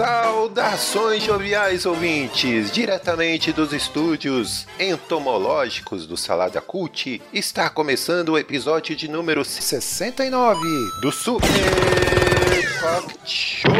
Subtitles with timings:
[0.00, 9.06] Saudações joviais ouvintes, diretamente dos estúdios entomológicos do Salada Cult, está começando o episódio de
[9.06, 10.58] número 69
[11.02, 11.50] do Super
[12.80, 13.70] Pop Show.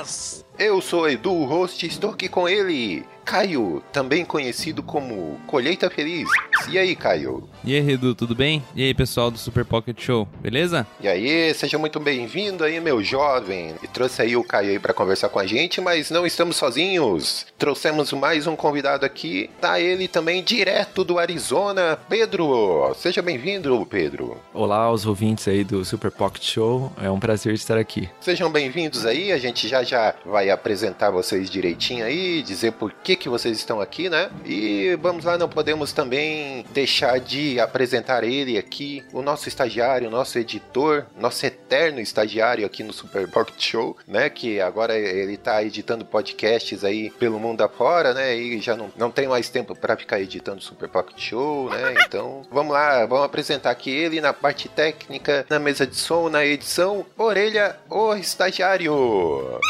[0.00, 0.42] Yes!
[0.58, 5.90] Eu sou Edu, o host, e estou aqui com ele, Caio, também conhecido como Colheita
[5.90, 6.26] Feliz.
[6.66, 7.48] E aí, Caio?
[7.64, 8.62] E aí, Redu, tudo bem?
[8.74, 10.86] E aí, pessoal do Super Pocket Show, beleza?
[11.00, 13.74] E aí, seja muito bem-vindo aí, meu jovem.
[13.82, 17.46] E trouxe aí o Caio aí para conversar com a gente, mas não estamos sozinhos.
[17.56, 22.94] Trouxemos mais um convidado aqui, tá ele também direto do Arizona, Pedro.
[22.96, 24.36] Seja bem-vindo, Pedro.
[24.52, 28.08] Olá aos ouvintes aí do Super Pocket Show, é um prazer estar aqui.
[28.20, 33.16] Sejam bem-vindos aí, a gente já já vai apresentar vocês direitinho aí, dizer por que
[33.16, 34.30] que vocês estão aqui, né?
[34.44, 40.10] E vamos lá, não podemos também deixar de apresentar ele aqui, o nosso estagiário, o
[40.10, 44.28] nosso editor, nosso eterno estagiário aqui no Super Pocket Show, né?
[44.28, 48.36] Que agora ele tá editando podcasts aí pelo mundo afora, né?
[48.36, 51.94] E já não, não tem mais tempo para ficar editando Super Pocket Show, né?
[52.08, 56.44] Então, vamos lá, vamos apresentar aqui ele na parte técnica, na mesa de som, na
[56.44, 57.04] edição.
[57.18, 59.60] Orelha, o estagiário.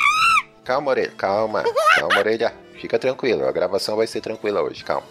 [0.65, 1.65] Calma, orelha, calma,
[1.97, 2.55] calma, orelha.
[2.81, 5.07] Fica tranquilo, a gravação vai ser tranquila hoje, calma.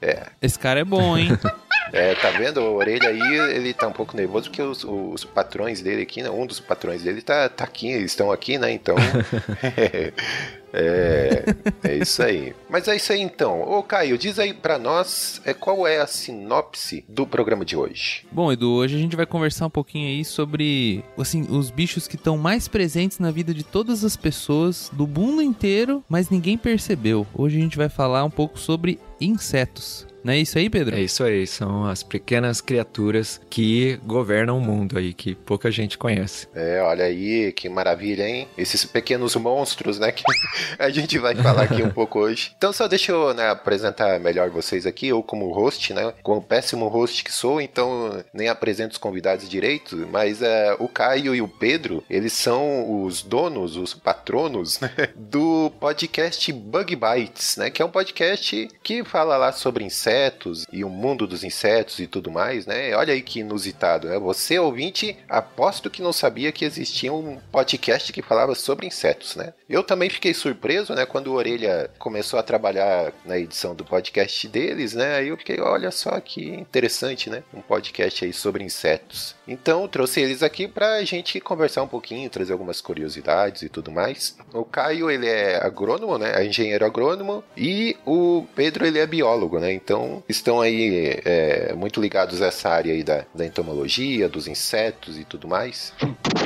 [0.00, 1.28] É, Esse cara é bom, hein?
[1.92, 2.60] é, tá vendo?
[2.60, 6.30] A orelha aí, ele tá um pouco nervoso porque os, os patrões dele aqui, né?
[6.30, 8.72] Um dos patrões dele tá, tá aqui, eles estão aqui, né?
[8.72, 8.96] Então.
[10.72, 11.44] é,
[11.82, 12.54] é isso aí.
[12.68, 13.62] Mas é isso aí então.
[13.62, 18.26] Ô Caio, diz aí pra nós é, qual é a sinopse do programa de hoje.
[18.30, 22.16] bom, Edu, hoje a gente vai conversar um pouquinho aí sobre, assim, os bichos que
[22.16, 27.26] estão mais presentes na vida de todas as pessoas do mundo inteiro, mas ninguém percebeu.
[27.34, 30.07] Hoje a gente vai falar um pouco sobre insetos.
[30.22, 30.96] Não é isso aí, Pedro?
[30.96, 35.96] É isso aí, são as pequenas criaturas que governam o mundo aí, que pouca gente
[35.96, 36.48] conhece.
[36.54, 38.48] É, olha aí, que maravilha, hein?
[38.56, 40.10] Esses pequenos monstros, né?
[40.10, 40.24] Que
[40.78, 42.52] a gente vai falar aqui um pouco hoje.
[42.56, 46.12] Então, só deixa eu né, apresentar melhor vocês aqui, eu como host, né?
[46.22, 51.34] Como péssimo host que sou, então nem apresento os convidados direito, mas é, o Caio
[51.34, 57.70] e o Pedro, eles são os donos, os patronos né, do podcast Bug Bites, né?
[57.70, 60.07] Que é um podcast que fala lá sobre insetos
[60.72, 62.94] e o mundo dos insetos e tudo mais, né?
[62.96, 64.18] Olha aí que inusitado, né?
[64.18, 69.52] Você, ouvinte, aposto que não sabia que existia um podcast que falava sobre insetos, né?
[69.68, 71.06] Eu também fiquei surpreso, né?
[71.06, 75.16] Quando o Orelha começou a trabalhar na edição do podcast deles, né?
[75.16, 77.42] Aí eu fiquei, olha só que interessante, né?
[77.52, 79.37] Um podcast aí sobre insetos.
[79.48, 84.36] Então, trouxe eles aqui pra gente conversar um pouquinho, trazer algumas curiosidades e tudo mais.
[84.52, 86.32] O Caio, ele é agrônomo, né?
[86.36, 87.42] É engenheiro agrônomo.
[87.56, 89.72] E o Pedro, ele é biólogo, né?
[89.72, 95.18] Então, estão aí é, muito ligados a essa área aí da, da entomologia, dos insetos
[95.18, 95.94] e tudo mais.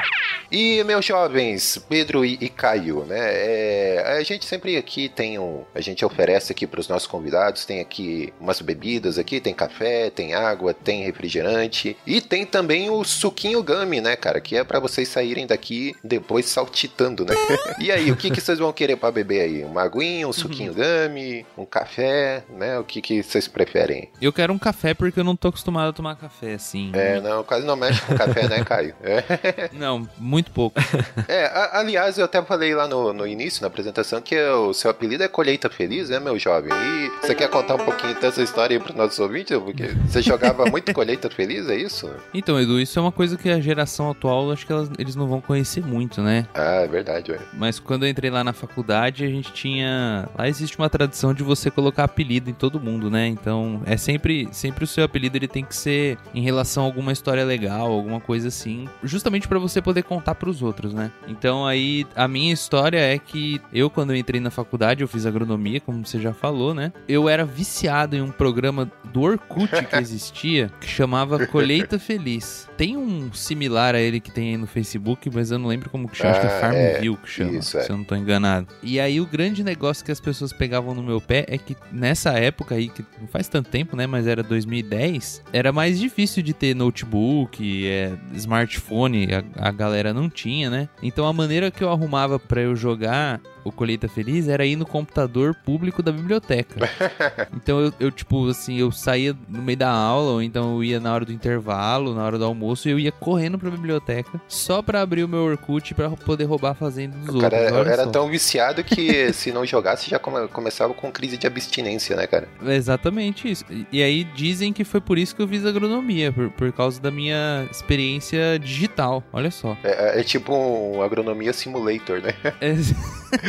[0.53, 3.19] E, meus jovens, Pedro e, e Caio, né?
[3.19, 5.65] é, a gente sempre aqui tem um.
[5.75, 10.11] A gente oferece aqui para os nossos convidados, tem aqui umas bebidas aqui, tem café,
[10.11, 14.41] tem água, tem refrigerante e tem também o suquinho gummy, né, cara?
[14.41, 17.35] Que é para vocês saírem daqui depois saltitando, né?
[17.79, 19.65] e aí, o que, que vocês vão querer para beber aí?
[19.65, 22.79] Uma aguinha, um suquinho gummy, um café, né?
[22.79, 24.11] O que, que vocês preferem?
[24.21, 26.91] Eu quero um café porque eu não tô acostumado a tomar café assim.
[26.95, 28.95] É, não, quase não mexe com café, né, Caio?
[29.03, 29.71] É.
[29.73, 30.81] Não, muito pouco.
[31.29, 34.91] É, a- aliás, eu até falei lá no, no início, na apresentação, que o seu
[34.91, 36.73] apelido é Colheita Feliz, né, meu jovem?
[36.73, 39.57] E você quer contar um pouquinho dessa história aí pros nossos ouvintes?
[39.59, 42.11] Porque você jogava muito Colheita Feliz, é isso?
[42.35, 45.27] Então, Edu, isso é uma coisa que a geração atual, acho que elas- eles não
[45.27, 46.47] vão conhecer muito, né?
[46.55, 47.39] Ah, é verdade, ué.
[47.55, 50.29] Mas quando eu entrei lá na faculdade, a gente tinha.
[50.37, 53.27] Lá existe uma tradição de você colocar apelido em todo mundo, né?
[53.29, 57.13] Então é sempre, sempre o seu apelido ele tem que ser em relação a alguma
[57.13, 61.11] história legal, alguma coisa assim, justamente pra você poder contar pros outros, né?
[61.27, 65.27] Então aí a minha história é que eu quando eu entrei na faculdade, eu fiz
[65.27, 66.93] agronomia, como você já falou, né?
[67.09, 72.69] Eu era viciado em um programa do Orkut que existia que chamava Colheita Feliz.
[72.77, 76.09] Tem um similar a ele que tem aí no Facebook, mas eu não lembro como
[76.09, 77.83] que chama, acho que é Ah, Farmville que chama, isso, é.
[77.83, 78.69] se eu não tô enganado.
[78.83, 82.33] E aí o grande negócio que as pessoas pegavam no meu pé é que nessa
[82.33, 86.53] época aí, que não faz tanto tempo, né, mas era 2010, era mais difícil de
[86.53, 90.89] ter notebook, é, smartphone, a, a galera não tinha, né?
[91.03, 94.87] Então a maneira que eu arrumava pra eu jogar o Colheita Feliz era ir no
[94.87, 96.89] computador público da biblioteca.
[97.55, 101.01] então eu, eu, tipo, assim, eu saía no meio da aula, ou então eu ia
[101.01, 104.83] na hora do intervalo, na hora do almoço, e eu ia correndo pra biblioteca só
[104.83, 107.73] pra abrir o meu Orkut pra poder roubar a fazenda dos O cara outros.
[107.79, 108.11] olha era só.
[108.11, 112.49] tão viciado que se não jogasse já come- começava com crise de abstinência, né, cara?
[112.65, 113.65] É Exatamente isso.
[113.71, 117.01] E- E aí dizem que foi por isso que eu fiz agronomia, por, por causa
[117.01, 119.23] da minha experiência digital.
[119.33, 119.77] Olha só.
[119.85, 122.35] É, é tipo um agronomia simulator, né?
[122.61, 122.73] É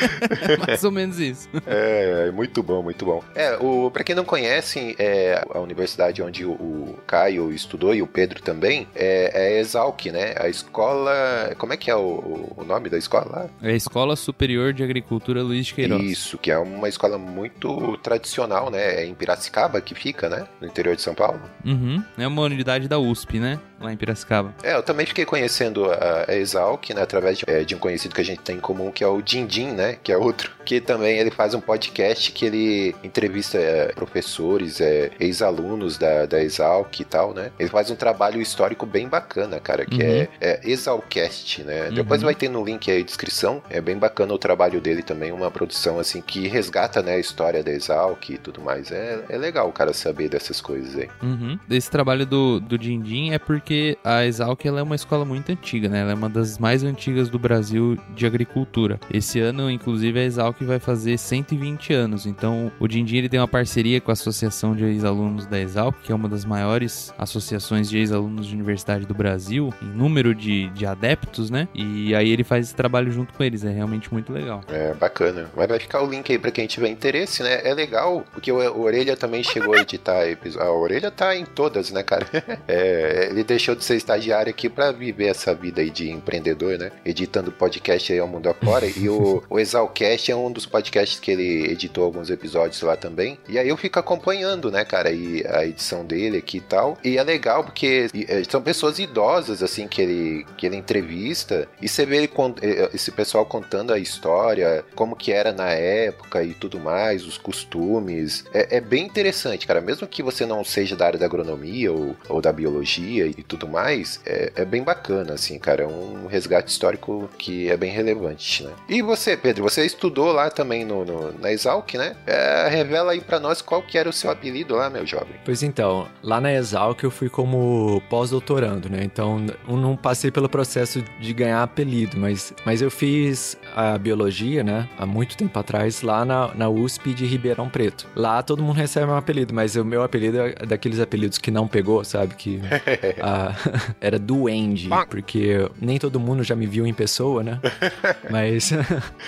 [0.67, 1.50] mais ou menos isso.
[1.65, 3.23] É, é muito bom, muito bom.
[3.35, 8.01] É, o, pra quem não conhece, é, a universidade onde o, o Caio estudou e
[8.01, 10.35] o Pedro também é, é a Exalc, né?
[10.38, 11.53] A escola.
[11.57, 13.50] Como é que é o, o nome da escola lá?
[13.61, 16.03] É a Escola Superior de Agricultura Luiz de Queiroz.
[16.03, 19.01] Isso, que é uma escola muito tradicional, né?
[19.01, 20.47] É em Piracicaba que fica, né?
[20.59, 21.41] No interior de São Paulo.
[21.65, 22.03] Uhum.
[22.17, 23.59] É uma unidade da USP, né?
[23.79, 24.53] Lá em Piracicaba.
[24.63, 27.01] É, eu também fiquei conhecendo a, a Exalc, né?
[27.01, 29.21] Através de, é, de um conhecido que a gente tem em comum, que é o
[29.21, 29.93] Dindim, né?
[30.01, 30.51] Que é outro.
[30.66, 36.42] Que também ele faz um podcast que ele entrevista é, professores, é, ex-alunos da, da
[36.42, 37.51] Exalc e tal, né?
[37.60, 41.88] Ele faz um trabalho histórico bem bacana, cara, que é, é Exalcast, né?
[41.88, 41.94] Uhum.
[41.95, 43.62] Depois vai ter no link aí, descrição.
[43.69, 47.63] É bem bacana o trabalho dele também, uma produção assim que resgata, né, a história
[47.63, 48.92] da Exalc e tudo mais.
[48.92, 51.10] É, é legal o cara saber dessas coisas aí.
[51.22, 51.60] Uhum.
[51.69, 55.89] Esse trabalho do, do Dindim é porque a Exalc ela é uma escola muito antiga,
[55.89, 56.01] né?
[56.01, 59.00] Ela é uma das mais antigas do Brasil de agricultura.
[59.12, 62.25] Esse ano, inclusive, a Exalc vai fazer 120 anos.
[62.25, 66.12] Então, o Dindim ele tem uma parceria com a Associação de Ex-Alunos da Exalc, que
[66.12, 70.85] é uma das maiores associações de ex-alunos de universidade do Brasil, em número de, de
[70.85, 71.68] adeptos, né?
[71.74, 73.65] E aí ele faz esse trabalho junto com eles.
[73.65, 74.62] É realmente muito legal.
[74.69, 75.50] É bacana.
[75.56, 77.68] Mas vai ficar o link aí pra quem tiver interesse, né?
[77.68, 80.65] É legal, porque o, o Orelha também chegou a editar episódio.
[80.68, 82.25] A Orelha tá em todas, né, cara?
[82.65, 86.91] É, ele deixou de ser estagiário aqui pra viver essa vida aí de empreendedor, né?
[87.03, 88.86] Editando podcast aí ao mundo afora.
[88.86, 93.38] e o, o Exalcast é um dos podcasts que ele editou alguns episódios lá também.
[93.50, 96.98] E aí eu fico acompanhando, né, cara, e a edição dele aqui e tal.
[97.04, 101.68] E é legal porque é, são pessoas idosas, assim, que ele, que ele entrevista.
[101.81, 105.70] E você vê ele con- eh, esse pessoal contando a história, como que era na
[105.72, 108.46] época e tudo mais, os costumes.
[108.54, 109.81] É, é bem interessante, cara.
[109.81, 113.68] Mesmo que você não seja da área da agronomia ou, ou da biologia e tudo
[113.68, 115.84] mais, é, é bem bacana, assim, cara.
[115.84, 118.72] É um resgate histórico que é bem relevante, né?
[118.88, 122.15] E você, Pedro, você estudou lá também no, no- na Exalc, né?
[122.27, 125.36] É, revela aí pra nós qual que era o seu apelido lá, meu jovem.
[125.45, 129.00] Pois então, lá na Exalc eu fui como pós-doutorando, né?
[129.04, 134.63] Então eu não passei pelo processo de ganhar apelido, mas, mas eu fiz a biologia,
[134.63, 134.88] né?
[134.98, 138.07] Há muito tempo atrás, lá na, na USP de Ribeirão Preto.
[138.15, 141.68] Lá todo mundo recebe um apelido, mas o meu apelido é daqueles apelidos que não
[141.68, 142.36] pegou, sabe?
[142.36, 142.60] Que
[143.21, 143.54] ah,
[144.01, 147.60] era Duende, porque nem todo mundo já me viu em pessoa, né?
[148.30, 148.71] Mas,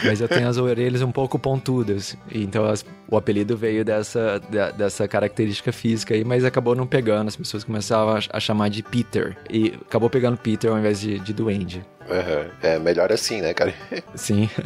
[0.03, 2.17] mas eu tenho as orelhas um pouco pontudas.
[2.31, 4.41] Então as- o apelido veio dessa,
[4.77, 7.27] dessa característica física aí, mas acabou não pegando.
[7.27, 9.37] As pessoas começavam a, a chamar de Peter.
[9.49, 11.85] E acabou pegando Peter ao invés de, de Duende.
[12.09, 12.45] Aham.
[12.61, 13.73] É melhor assim, né, cara?
[14.15, 14.49] Sim.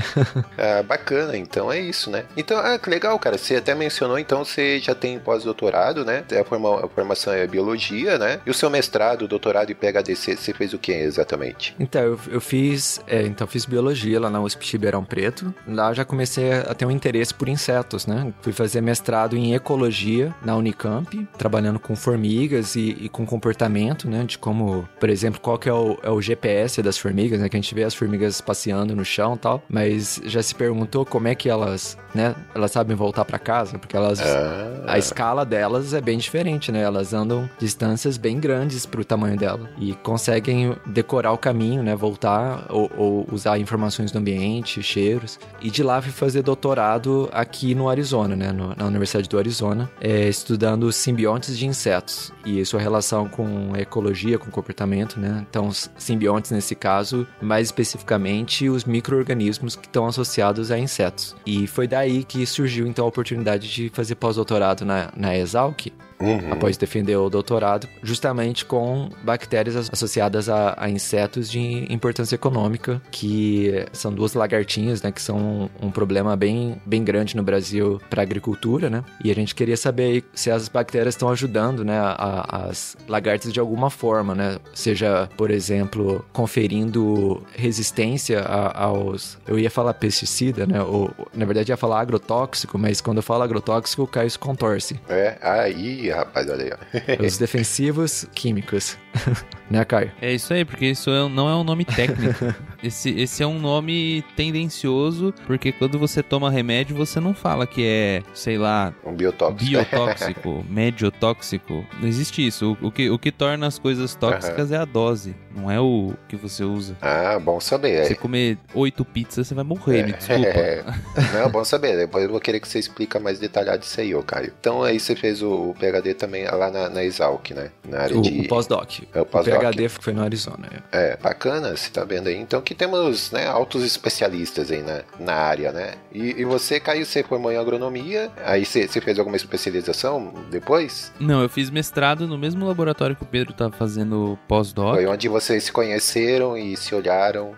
[0.57, 2.25] Ah, bacana, então é isso, né?
[2.35, 3.37] Então, ah, que legal, cara.
[3.37, 6.23] Você até mencionou, então você já tem pós-doutorado, né?
[6.39, 8.39] A, forma- a formação é biologia, né?
[8.45, 11.75] E o seu mestrado, doutorado e PhD, você fez o que exatamente?
[11.79, 15.53] Então, eu, eu fiz, é, então fiz biologia lá na USP de Ribeirão Preto.
[15.67, 18.33] Lá eu já comecei a ter um interesse por insetos, né?
[18.41, 24.23] Fui fazer mestrado em ecologia na Unicamp, trabalhando com formigas e, e com comportamento, né?
[24.25, 27.49] De como, por exemplo, qual que é o, é o GPS das formigas, né?
[27.49, 31.05] Que a gente vê as formigas passeando no chão e tal, mas já se perguntou
[31.05, 32.35] como é que elas, né?
[32.55, 36.81] Elas sabem voltar para casa, porque elas Ah, a escala delas é bem diferente, né?
[36.81, 41.95] Elas andam distâncias bem grandes pro tamanho dela e conseguem decorar o caminho, né?
[41.95, 45.39] Voltar ou, ou usar informações do ambiente, cheiros.
[45.61, 48.51] E de lá fui fazer doutorado aqui no Arizona, né?
[48.51, 54.37] No- na Universidade do Arizona, é, estudando simbiontes de insetos e sua relação com ecologia,
[54.37, 55.45] com comportamento, né?
[55.49, 61.35] Então, simbiontes nesse caso, mais especificamente os micro-organismos que estão associados a insetos.
[61.45, 65.87] E foi daí que surgiu então a oportunidade de fazer pós-doutorado na, na Exalc,
[66.19, 66.51] uhum.
[66.51, 73.01] após defender o doutorado, justamente com bactérias as- associadas a, a insetos de importância econômica,
[73.11, 75.37] que são duas lagartinhas, né, que são
[75.81, 79.03] um, um problema bem, bem grande no Brasil para a agricultura, né?
[79.23, 83.51] E a gente queria saber aí se as bactérias estão ajudando, né, a- as lagartas
[83.53, 84.57] de alguma forma, né?
[84.73, 90.81] Seja, por exemplo, conferindo resistência a- aos, eu ia falar pesticida, né?
[90.81, 94.99] Ou, na verdade ia falar agrotóxico, mas quando eu falo agrotóxico, o Caio se contorce.
[95.09, 96.71] É, aí, rapaz, olha aí,
[97.19, 97.25] ó.
[97.25, 98.97] Os defensivos químicos.
[99.69, 100.11] né, Caio?
[100.21, 102.53] É isso aí, porque isso é- não é um nome técnico.
[102.81, 107.83] Esse, esse é um nome tendencioso, porque quando você toma remédio, você não fala que
[107.85, 109.65] é, sei lá, Um biotóxico.
[109.69, 111.85] biotóxico, mediotóxico.
[111.99, 112.77] Não existe isso.
[112.81, 116.13] O, o que, o que torna as coisas tóxicas é a dose, não é o
[116.29, 116.95] que você usa.
[117.01, 118.05] Ah, bom saber.
[118.05, 120.47] Você comer oito pizzas, você vai morrer, me desculpa.
[120.47, 120.85] É.
[121.33, 121.97] Não, bom saber.
[121.97, 124.53] Depois eu vou querer que você explica mais detalhado isso aí, ô Caio.
[124.57, 127.71] Então aí você fez o, o PHD também lá na, na Exalc, né?
[127.87, 128.39] Na área O, de.
[128.39, 128.98] o pós-doc.
[129.13, 129.59] É, o o.
[129.59, 130.67] PHD foi no Arizona.
[130.91, 131.11] é.
[131.11, 132.35] É, bacana, você tá vendo aí.
[132.35, 135.93] Então que temos, né, altos especialistas aí na, na área, né?
[136.11, 141.11] E, e você, Caio, você formou em agronomia, aí você, você fez alguma especialização depois?
[141.19, 144.95] Não, eu fiz mestrado no mesmo laboratório que o Pedro tá fazendo pós-doc.
[144.95, 147.55] Foi onde vocês se conheceram e se olharam.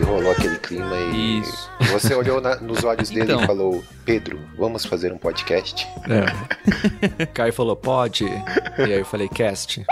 [0.00, 1.70] E rolou aquele clima e Isso.
[1.92, 3.42] você olhou na- nos olhos dele Então.
[3.42, 5.86] e falou: Pedro, vamos fazer um podcast?
[6.08, 7.26] É.
[7.26, 8.24] Caio falou, pode?
[8.26, 9.84] E aí eu falei, cast.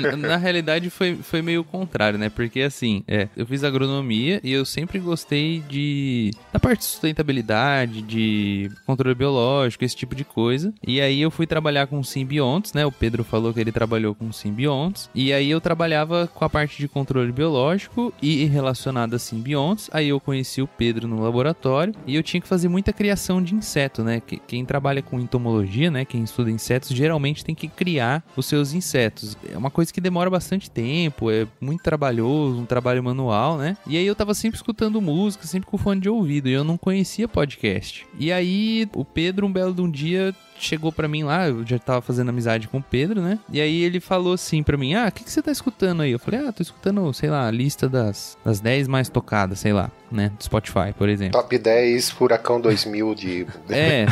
[0.00, 2.28] Na, na realidade foi, foi meio o contrário, né?
[2.28, 8.02] Porque assim, é, eu fiz agronomia e eu sempre gostei de da parte de sustentabilidade,
[8.02, 10.72] de controle biológico, esse tipo de coisa.
[10.86, 12.84] E aí eu fui trabalhar com simbiontes, né?
[12.86, 15.08] O Pedro falou que ele trabalhou com simbiontes.
[15.14, 19.88] E aí eu trabalhava com a parte de controle biológico e relacionado a simbiontes.
[19.92, 23.54] Aí eu conheci o Pedro no laboratório e eu tinha que fazer muita criação de
[23.54, 24.20] inseto, né?
[24.20, 26.04] Que- Quem trabalha com entomologia, né?
[26.04, 29.36] Quem estuda insetos, geralmente tem que criar os seus insetos.
[29.52, 33.76] É uma coisa que demora bastante tempo, é muito trabalhoso, um trabalho manual, né?
[33.86, 36.76] E aí eu tava sempre escutando música, sempre com fone de ouvido, e eu não
[36.76, 38.06] conhecia podcast.
[38.18, 41.78] E aí o Pedro, um belo de um dia, chegou pra mim lá, eu já
[41.78, 43.38] tava fazendo amizade com o Pedro, né?
[43.50, 46.12] E aí ele falou assim pra mim: Ah, o que, que você tá escutando aí?
[46.12, 49.72] Eu falei: Ah, tô escutando, sei lá, a lista das, das 10 mais tocadas, sei
[49.72, 50.30] lá, né?
[50.36, 51.40] Do Spotify, por exemplo.
[51.40, 53.46] Top 10 Furacão 2000 de.
[53.70, 54.06] É,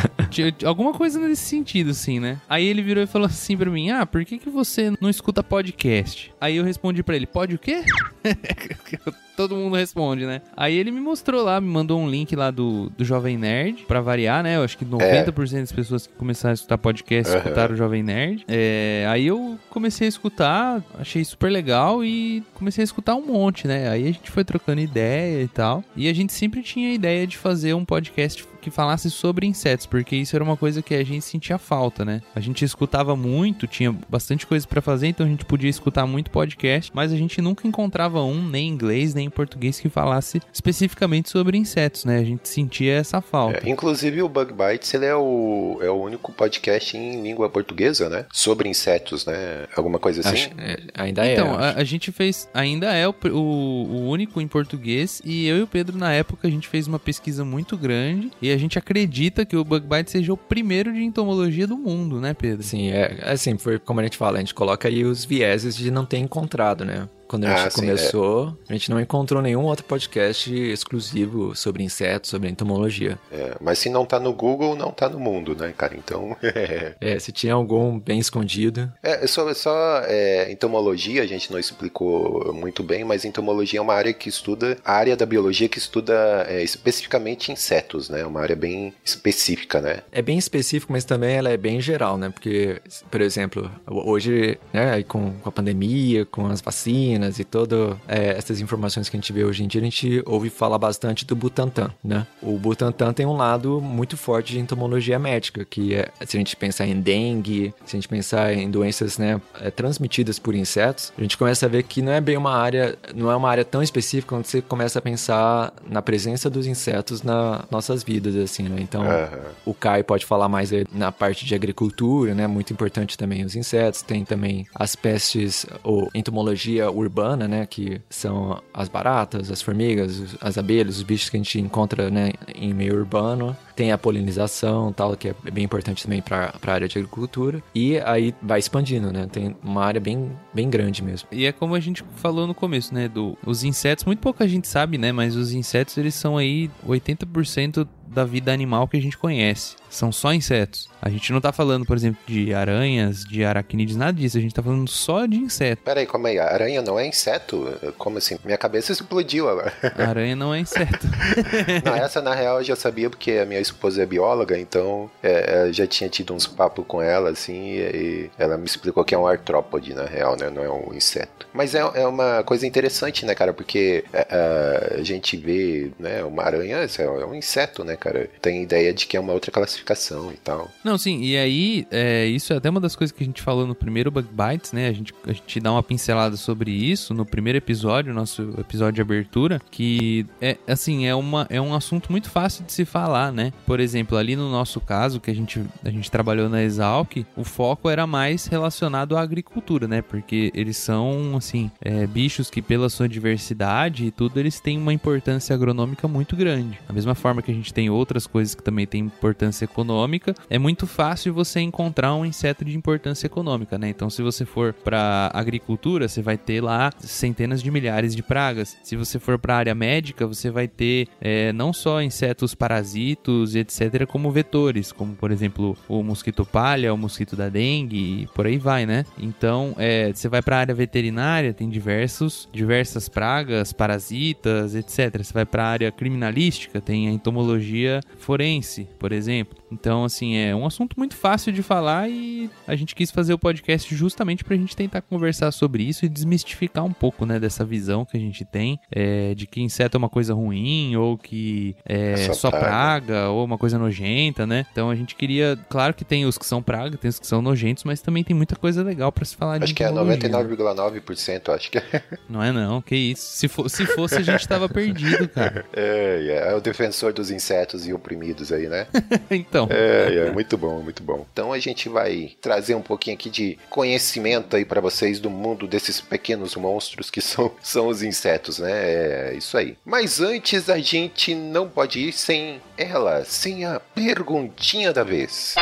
[0.65, 2.39] alguma coisa nesse sentido, assim, né?
[2.49, 5.43] Aí ele virou e falou assim pra mim: Ah, por que, que você não escuta
[5.43, 6.33] podcast?
[6.39, 7.83] Aí eu respondi pra ele: Pode o quê?
[9.35, 10.41] Todo mundo responde, né?
[10.55, 14.01] Aí ele me mostrou lá, me mandou um link lá do, do Jovem Nerd, pra
[14.01, 14.57] variar, né?
[14.57, 17.39] Eu acho que 90% das pessoas que começaram a escutar podcast Aham.
[17.39, 18.45] escutaram o Jovem Nerd.
[18.47, 23.67] É, aí eu comecei a escutar, achei super legal e comecei a escutar um monte,
[23.67, 23.89] né?
[23.89, 25.83] Aí a gente foi trocando ideia e tal.
[25.95, 29.85] E a gente sempre tinha a ideia de fazer um podcast que falasse sobre insetos,
[29.85, 32.21] porque isso era uma coisa que a gente sentia falta, né?
[32.35, 36.29] A gente escutava muito, tinha bastante coisa pra fazer, então a gente podia escutar muito
[36.31, 40.39] podcast, mas a gente nunca encontrava um, nem em inglês, nem em português, que falasse
[40.53, 42.19] especificamente sobre insetos, né?
[42.19, 43.65] A gente sentia essa falta.
[43.65, 48.07] É, inclusive o Bug Bites ele é o, é o único podcast em língua portuguesa,
[48.09, 48.25] né?
[48.31, 49.65] Sobre insetos, né?
[49.75, 50.29] Alguma coisa assim?
[50.29, 51.33] Acho- é, ainda é.
[51.33, 55.57] Então, a, a gente fez, ainda é o, o, o único em português, e eu
[55.57, 58.77] e o Pedro, na época, a gente fez uma pesquisa muito grande, e a gente
[58.77, 62.63] acredita que o Bug Bite seja o primeiro de entomologia do mundo, né, Pedro?
[62.63, 65.91] Sim, é assim, foi como a gente fala, a gente coloca aí os vieses de
[65.91, 67.07] não ter encontrado, né?
[67.31, 71.81] Quando a gente Ah, sim, começou, a gente não encontrou nenhum outro podcast exclusivo sobre
[71.81, 73.17] insetos, sobre entomologia.
[73.31, 75.95] É, mas se não tá no Google, não tá no mundo, né, cara?
[75.95, 76.35] Então.
[76.99, 78.91] É, se tinha algum bem escondido.
[79.01, 83.93] É, só, só é, entomologia, a gente não explicou muito bem, mas entomologia é uma
[83.93, 88.25] área que estuda, a área da biologia que estuda é, especificamente insetos, né?
[88.25, 90.01] Uma área bem específica, né?
[90.11, 92.29] É bem específico, mas também ela é bem geral, né?
[92.29, 98.59] Porque, por exemplo, hoje, né, com, com a pandemia, com as vacinas e todas essas
[98.61, 101.91] informações que a gente vê hoje em dia, a gente ouve falar bastante do Butantan,
[102.03, 102.25] né?
[102.41, 106.55] O Butantan tem um lado muito forte de entomologia médica, que é, se a gente
[106.55, 111.21] pensar em dengue, se a gente pensar em doenças, né, é, transmitidas por insetos, a
[111.21, 113.81] gente começa a ver que não é bem uma área, não é uma área tão
[113.81, 118.81] específica quando você começa a pensar na presença dos insetos nas nossas vidas, assim, né?
[118.81, 119.29] Então, Aham.
[119.65, 122.47] o Caio pode falar mais na parte de agricultura, né?
[122.47, 124.01] Muito importante também os insetos.
[124.01, 127.10] Tem também as pestes ou entomologia urbana,
[127.47, 127.65] né?
[127.65, 132.31] Que são as baratas, as formigas, as abelhas, os bichos que a gente encontra, né?
[132.53, 133.55] Em meio urbano.
[133.75, 137.63] Tem a polinização, tal, que é bem importante também para a área de agricultura.
[137.73, 139.27] E aí vai expandindo, né?
[139.31, 141.27] Tem uma área bem, bem grande mesmo.
[141.31, 144.67] E é como a gente falou no começo, né, do os insetos, muito pouca gente
[144.67, 149.17] sabe, né, mas os insetos eles são aí 80% da vida animal que a gente
[149.17, 149.75] conhece.
[149.89, 150.89] São só insetos.
[151.01, 154.37] A gente não tá falando, por exemplo, de aranhas, de aracnídeos, nada disso.
[154.37, 155.81] A gente tá falando só de inseto.
[155.83, 156.39] Peraí, como aí?
[156.39, 157.67] A aranha não é inseto?
[157.97, 158.37] Como assim?
[158.45, 159.73] Minha cabeça explodiu agora.
[159.97, 161.07] Aranha não é inseto.
[161.83, 165.67] Não, essa na real eu já sabia porque a minha esposa é bióloga, então é,
[165.67, 169.17] eu já tinha tido uns papos com ela, assim, e, ela me explicou que é
[169.17, 170.49] um artrópode, na real, né?
[170.49, 171.47] Não é um inseto.
[171.53, 173.53] Mas é, é uma coisa interessante, né, cara?
[173.53, 178.29] Porque é, é, a gente vê, né, uma aranha, é um inseto, né, cara?
[178.41, 180.69] Tem ideia de que é uma outra classificação e tal.
[180.83, 183.67] Não, sim, e aí, é, isso é até uma das coisas que a gente falou
[183.67, 184.87] no primeiro Bug Bites, né?
[184.87, 189.01] A gente, a gente dá uma pincelada sobre isso no primeiro episódio, nosso episódio de
[189.01, 193.53] abertura, que é assim, é, uma, é um assunto muito fácil de se falar, né?
[193.65, 197.43] Por exemplo, ali no nosso caso, que a gente, a gente trabalhou na Exalc, o
[197.43, 200.01] foco era mais relacionado à agricultura, né?
[200.01, 204.93] Porque eles são, assim, é, bichos que pela sua diversidade e tudo, eles têm uma
[204.93, 206.79] importância agronômica muito grande.
[206.87, 210.57] Da mesma forma que a gente tem outras coisas que também têm importância econômica, é
[210.57, 213.89] muito fácil você encontrar um inseto de importância econômica, né?
[213.89, 218.77] Então, se você for para agricultura, você vai ter lá centenas de milhares de pragas.
[218.83, 224.05] Se você for para área médica, você vai ter é, não só insetos parasitos etc.,
[224.05, 228.57] como vetores, como por exemplo o mosquito palha, o mosquito da dengue e por aí
[228.57, 229.05] vai, né?
[229.17, 235.23] Então, é, você vai para área veterinária, tem diversos, diversas pragas, parasitas, etc.
[235.23, 237.80] Você vai para área criminalística, tem a entomologia
[238.17, 239.57] forense, por exemplo.
[239.71, 243.39] Então, assim, é um assunto muito fácil de falar e a gente quis fazer o
[243.39, 248.03] podcast justamente pra gente tentar conversar sobre isso e desmistificar um pouco, né, dessa visão
[248.03, 252.17] que a gente tem é, de que inseto é uma coisa ruim ou que é
[252.17, 252.67] Só só, praga.
[252.67, 253.29] praga.
[253.29, 254.65] ou uma coisa nojenta, né?
[254.71, 257.41] Então a gente queria, claro que tem os que são praga, tem os que são
[257.41, 260.29] nojentos, mas também tem muita coisa legal pra se falar de Acho que é entomologia,
[260.29, 260.37] né?
[260.37, 262.03] 99,9%, acho que é.
[262.27, 263.37] Não é não, que isso.
[263.37, 265.65] Se, for, se fosse a gente tava perdido, cara.
[265.73, 268.87] É, é, é o defensor dos insetos e oprimidos aí, né?
[269.31, 271.25] Então, É, é, muito bom, muito bom.
[271.31, 275.67] Então a gente vai trazer um pouquinho aqui de conhecimento aí pra vocês do mundo
[275.67, 278.71] desses pequenos monstros que são, são os insetos, né?
[278.71, 279.77] É isso aí.
[279.85, 285.55] Mas antes a gente não pode ir sem ela, sem a perguntinha da vez.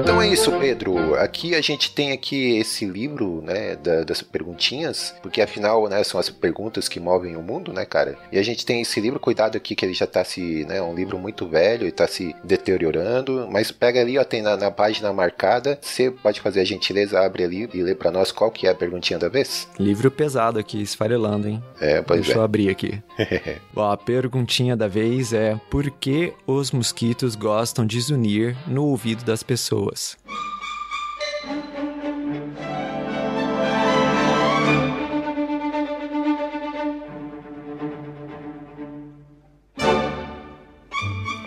[0.00, 1.14] Então é isso, Pedro.
[1.16, 6.18] Aqui a gente tem aqui esse livro, né, da- das perguntinhas, porque afinal, né, são
[6.18, 8.16] as perguntas que movem o mundo, né, cara?
[8.32, 10.82] E a gente tem esse livro, cuidado aqui que ele já tá se, né, é
[10.82, 14.70] um livro muito velho e tá se deteriorando, mas pega ali, ó, tem na, na
[14.70, 18.66] página marcada, você pode fazer a gentileza, abre ali e lê pra nós qual que
[18.66, 19.68] é a perguntinha da vez?
[19.78, 21.62] Livro pesado aqui, esfarelando, hein?
[21.80, 22.44] É, pois Deixa eu é.
[22.44, 23.00] abrir aqui.
[23.74, 29.24] Bom, a perguntinha da vez é: por que os mosquitos gostam de zunir no ouvido
[29.30, 30.16] das pessoas?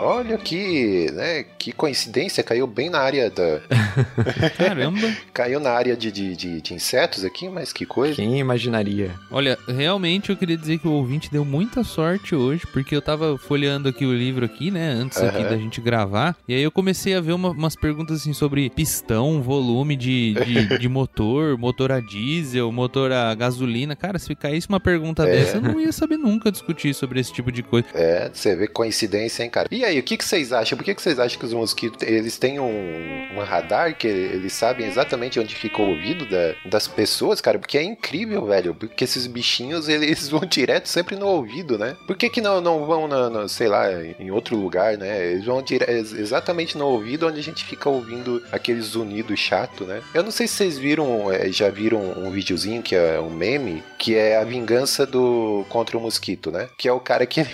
[0.04, 3.60] Olha que, né, que coincidência, caiu bem na área da...
[4.56, 5.12] caramba.
[5.32, 8.14] caiu na área de, de, de, de insetos aqui, mas que coisa.
[8.14, 9.10] Quem imaginaria?
[9.30, 13.38] Olha, realmente eu queria dizer que o ouvinte deu muita sorte hoje, porque eu tava
[13.38, 15.48] folheando aqui o livro aqui, né, antes aqui Aham.
[15.50, 19.40] da gente gravar, e aí eu comecei a ver uma- umas perguntas assim sobre pistão,
[19.42, 23.96] volume de, de, de motor, motor a diesel, motor a gasolina.
[23.96, 25.30] Cara, se caísse uma pergunta É.
[25.30, 27.86] dessa, eu não ia saber nunca discutir sobre esse tipo de coisa.
[27.94, 29.68] É, você vê coincidência, hein, cara.
[29.70, 30.76] E aí, o que, que vocês acham?
[30.76, 34.52] Por que, que vocês acham que os mosquitos, eles têm um, um radar que eles
[34.52, 37.58] sabem exatamente onde fica o ouvido da- das pessoas, cara?
[37.58, 38.74] Porque é incrível, velho.
[38.74, 41.96] Porque esses bichinhos, eles vão direto sempre no ouvido, né?
[42.06, 43.86] Por que que não, não vão, na, sei lá,
[44.18, 45.32] em outro lugar, né?
[45.32, 49.84] Eles vão dire- ex- exatamente no ouvido onde a gente fica ouvindo aquele zunido chato,
[49.84, 50.00] né?
[50.12, 53.82] Eu não sei se vocês viram, eh, já viram um videozinho que é um meme,
[53.98, 56.68] que é a vingança do contra o mosquito, né?
[56.78, 57.46] Que é o cara que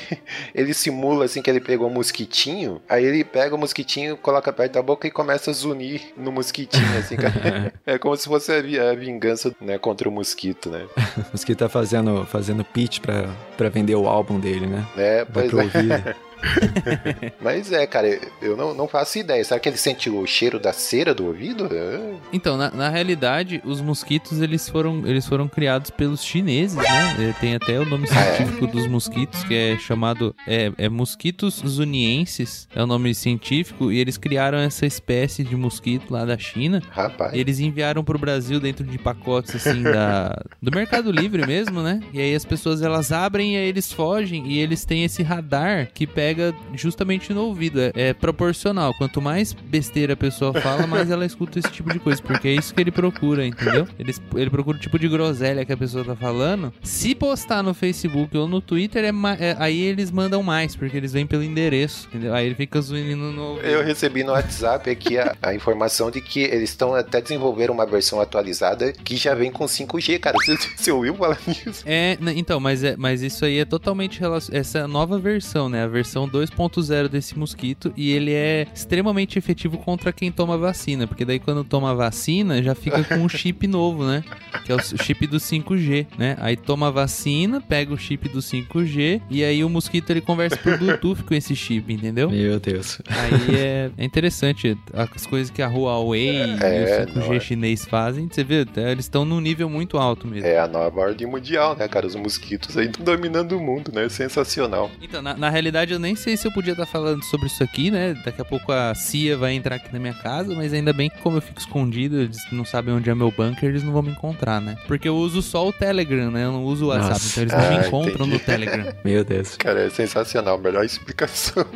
[0.55, 1.93] ele simula assim que ele pegou um
[2.31, 6.31] mosquitinho, aí ele pega o mosquitinho, coloca perto da boca e começa a zunir no
[6.31, 7.17] mosquitinho, assim,
[7.85, 10.87] é como se fosse a, vi- a vingança, né, contra o mosquito, né?
[11.31, 14.87] O mosquito tá fazendo, fazendo pitch pra, pra vender o álbum dele, né?
[14.97, 15.57] É, pois é.
[15.57, 16.15] ouvido.
[17.41, 19.43] Mas é, cara, eu não, não faço ideia.
[19.45, 21.69] Será que ele sente o cheiro da cera do ouvido?
[21.73, 22.15] É.
[22.33, 27.31] Então, na, na realidade, os mosquitos eles foram, eles foram criados pelos chineses, né?
[27.31, 28.37] É, Tem até o nome Ah, é?
[28.37, 33.99] científico dos mosquitos, que é chamado é, é mosquitos zunienses, é o nome científico, e
[33.99, 36.83] eles criaram essa espécie de mosquito lá da China.
[36.91, 37.33] Rapaz.
[37.35, 42.01] Eles enviaram pro Brasil dentro de pacotes assim da do Mercado Livre mesmo, né?
[42.13, 45.89] E aí as pessoas elas abrem e aí eles fogem e eles têm esse radar
[45.93, 46.30] que pega
[46.75, 47.81] justamente no ouvido.
[47.81, 48.95] É, é proporcional.
[48.95, 52.53] Quanto mais besteira a pessoa fala, mais ela escuta esse tipo de coisa, porque é
[52.53, 53.87] isso que ele procura, entendeu?
[53.99, 56.73] Ele, ele procura o tipo de groselha que a pessoa tá falando.
[56.83, 61.13] Se postar no Facebook ou no Twitter, é, é- aí eles mandam mais, porque eles
[61.13, 62.35] vêm pelo endereço, entendeu?
[62.35, 63.59] Aí ele fica zoando no.
[63.59, 67.87] Eu recebi no WhatsApp aqui a, a informação de que eles estão até desenvolver uma
[67.87, 70.37] versão atualizada que já vem com 5G, cara.
[70.39, 71.83] Você, você ouviu falar nisso?
[71.87, 74.61] É, então, mas, é, mas isso aí é totalmente relacionado.
[74.61, 75.85] Essa nova versão, né?
[75.85, 81.07] A versão versão 2.0 desse mosquito e ele é extremamente efetivo contra quem toma vacina,
[81.07, 84.25] porque daí quando toma vacina já fica com um chip novo, né?
[84.65, 86.37] Que é o chip do 5G, né?
[86.41, 90.57] Aí toma a vacina, pega o chip do 5G e aí o mosquito ele conversa
[90.57, 92.31] por Bluetooth com esse chip, entendeu?
[92.31, 93.01] Meu Deus.
[93.09, 96.29] Aí é, é interessante as coisas que a Huawei
[96.61, 97.41] É, e o não 5G é.
[97.41, 100.47] chinês fazem, você vê, eles estão num nível muito alto mesmo.
[100.47, 102.07] É a nova ordem mundial, né, cara?
[102.07, 104.09] Os mosquitos aí dominando o mundo, né?
[104.09, 104.91] Sensacional.
[105.01, 107.91] Então, na, na realidade, eu nem sei se eu podia estar falando sobre isso aqui,
[107.91, 108.15] né?
[108.25, 111.19] Daqui a pouco a CIA vai entrar aqui na minha casa, mas ainda bem que
[111.19, 114.11] como eu fico escondido, eles não sabem onde é meu bunker, eles não vão me
[114.11, 114.77] encontrar, né?
[114.87, 116.45] Porque eu uso só o Telegram, né?
[116.45, 117.29] Eu não uso o WhatsApp, Nossa.
[117.29, 118.33] então eles não Ah, me encontram entendi.
[118.33, 118.93] no Telegram.
[119.05, 119.57] Meu Deus.
[119.57, 120.59] Cara, é sensacional.
[120.59, 121.65] Melhor explicação.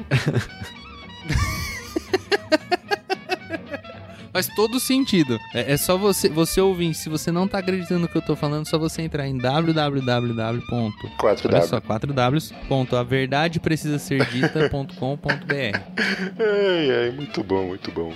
[4.35, 5.39] Faz todo sentido.
[5.55, 6.93] É, é só você, você ouvir.
[6.93, 9.39] Se você não tá acreditando no que eu tô falando, é só você entrar em
[9.39, 10.61] www.
[11.17, 11.69] 4 Olha W.
[11.69, 12.53] só, 4ws.
[12.69, 15.25] ponto, a verdade precisa ser dita.com.br.
[16.37, 18.13] Ai, ai, muito bom, muito bom.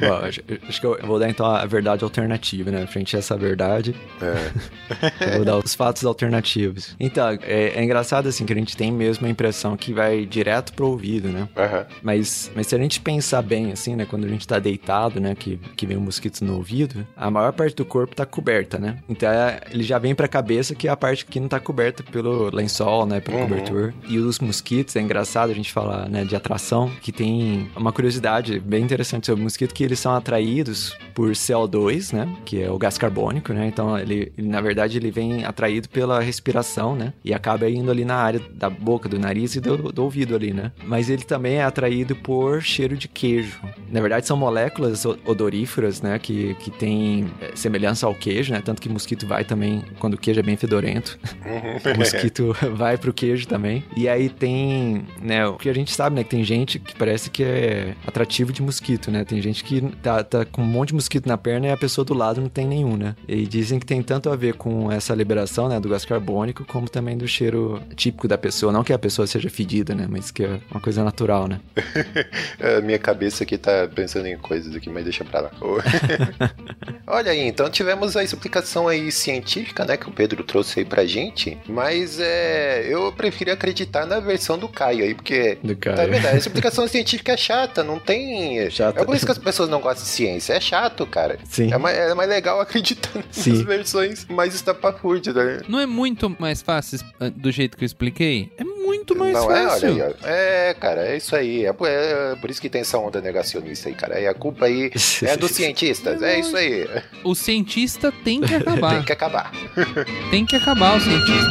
[0.00, 2.86] Bom, acho, acho que eu vou dar então a verdade alternativa, né?
[2.86, 5.26] Frente a essa verdade, É.
[5.32, 6.94] eu vou dar os fatos alternativos.
[7.00, 10.72] Então, é, é engraçado assim que a gente tem mesmo a impressão que vai direto
[10.74, 11.48] pro ouvido, né?
[11.56, 11.86] Aham.
[12.02, 14.06] Mas, mas se a gente pensar bem, assim, né?
[14.06, 15.34] Quando a gente tá deitado, né?
[15.34, 18.98] Que, que vem um mosquito no ouvido, a maior parte do corpo tá coberta, né?
[19.08, 22.02] Então é- ele já vem pra cabeça que é a parte que não tá coberta
[22.02, 23.20] pelo lençol, né?
[23.20, 23.48] Pelo Uhum.
[23.48, 23.94] cobertor.
[24.08, 26.24] E os mosquitos, é engraçado a gente falar, né?
[26.24, 30.96] De atração, que tem uma curiosidade bem interessante sobre o mosquito, que eles são atraídos
[31.14, 32.28] por CO2, né?
[32.44, 33.66] Que é o gás carbônico, né?
[33.66, 37.12] Então ele, ele, na verdade, ele vem atraído pela respiração, né?
[37.24, 40.52] E acaba indo ali na área da boca, do nariz e do, do ouvido ali,
[40.52, 40.72] né?
[40.84, 43.60] Mas ele também é atraído por cheiro de queijo.
[43.90, 46.18] Na verdade, são moléculas o- odoríferas, né?
[46.18, 48.60] Que, que tem é, semelhança ao queijo, né?
[48.64, 51.18] Tanto que mosquito vai também, quando o queijo é bem fedorento.
[51.86, 53.84] O mosquito vai pro queijo também.
[53.96, 57.30] E aí tem, né, o que a gente sabe, né, que tem gente que parece
[57.30, 59.24] que é atrativo de mosquito, né?
[59.24, 62.04] Tem gente que tá, tá com um monte de mosquito na perna e a pessoa
[62.04, 63.14] do lado não tem nenhum, né?
[63.28, 66.88] E dizem que tem tanto a ver com essa liberação, né, do gás carbônico, como
[66.88, 68.72] também do cheiro típico da pessoa.
[68.72, 71.60] Não que a pessoa seja fedida, né, mas que é uma coisa natural, né?
[72.78, 75.35] A minha cabeça aqui tá pensando em coisas aqui, mas deixa pra
[77.06, 81.04] Olha aí, então tivemos a explicação aí científica, né, que o Pedro trouxe aí pra
[81.06, 85.96] gente, mas é, eu prefiro acreditar na versão do Caio aí, porque Do cara.
[85.96, 86.26] Tá vendo?
[86.26, 88.68] A explicação científica é chata, não tem.
[88.70, 89.00] Chata.
[89.00, 90.54] É por isso que as pessoas não gostam de ciência.
[90.54, 91.38] É chato, cara.
[91.44, 91.72] Sim.
[91.72, 93.64] É mais, é mais legal acreditar nas Sim.
[93.64, 95.60] versões mais estapafúrdias, né?
[95.68, 98.50] Não é muito mais fácil ah, do jeito que eu expliquei?
[98.58, 98.75] É muito
[99.16, 99.88] mais não é, olha fácil.
[100.04, 100.14] aí.
[100.24, 101.64] É, cara, é isso aí.
[101.66, 104.20] É, por- é por isso que tem essa onda negacionista aí, cara.
[104.20, 104.90] E a culpa aí
[105.22, 106.22] é dos cientistas.
[106.22, 106.86] É isso aí.
[107.24, 108.90] O cientista tem que acabar.
[108.94, 109.52] Tem que acabar.
[110.30, 111.46] tem que acabar o cientista.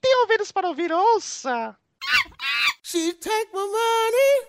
[0.00, 1.76] Tem ouvidos para ouvir, ouça!
[2.82, 4.46] She take my money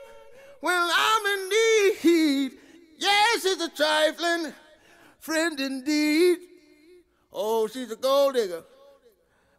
[0.61, 2.51] when I'm in need.
[2.99, 4.53] Yes, she's a trifling
[5.21, 6.39] friend indeed.
[7.31, 8.63] Oh, she's a gold digger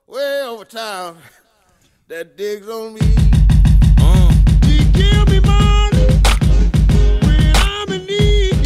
[0.08, 1.16] way over town
[2.08, 3.41] that digs on me.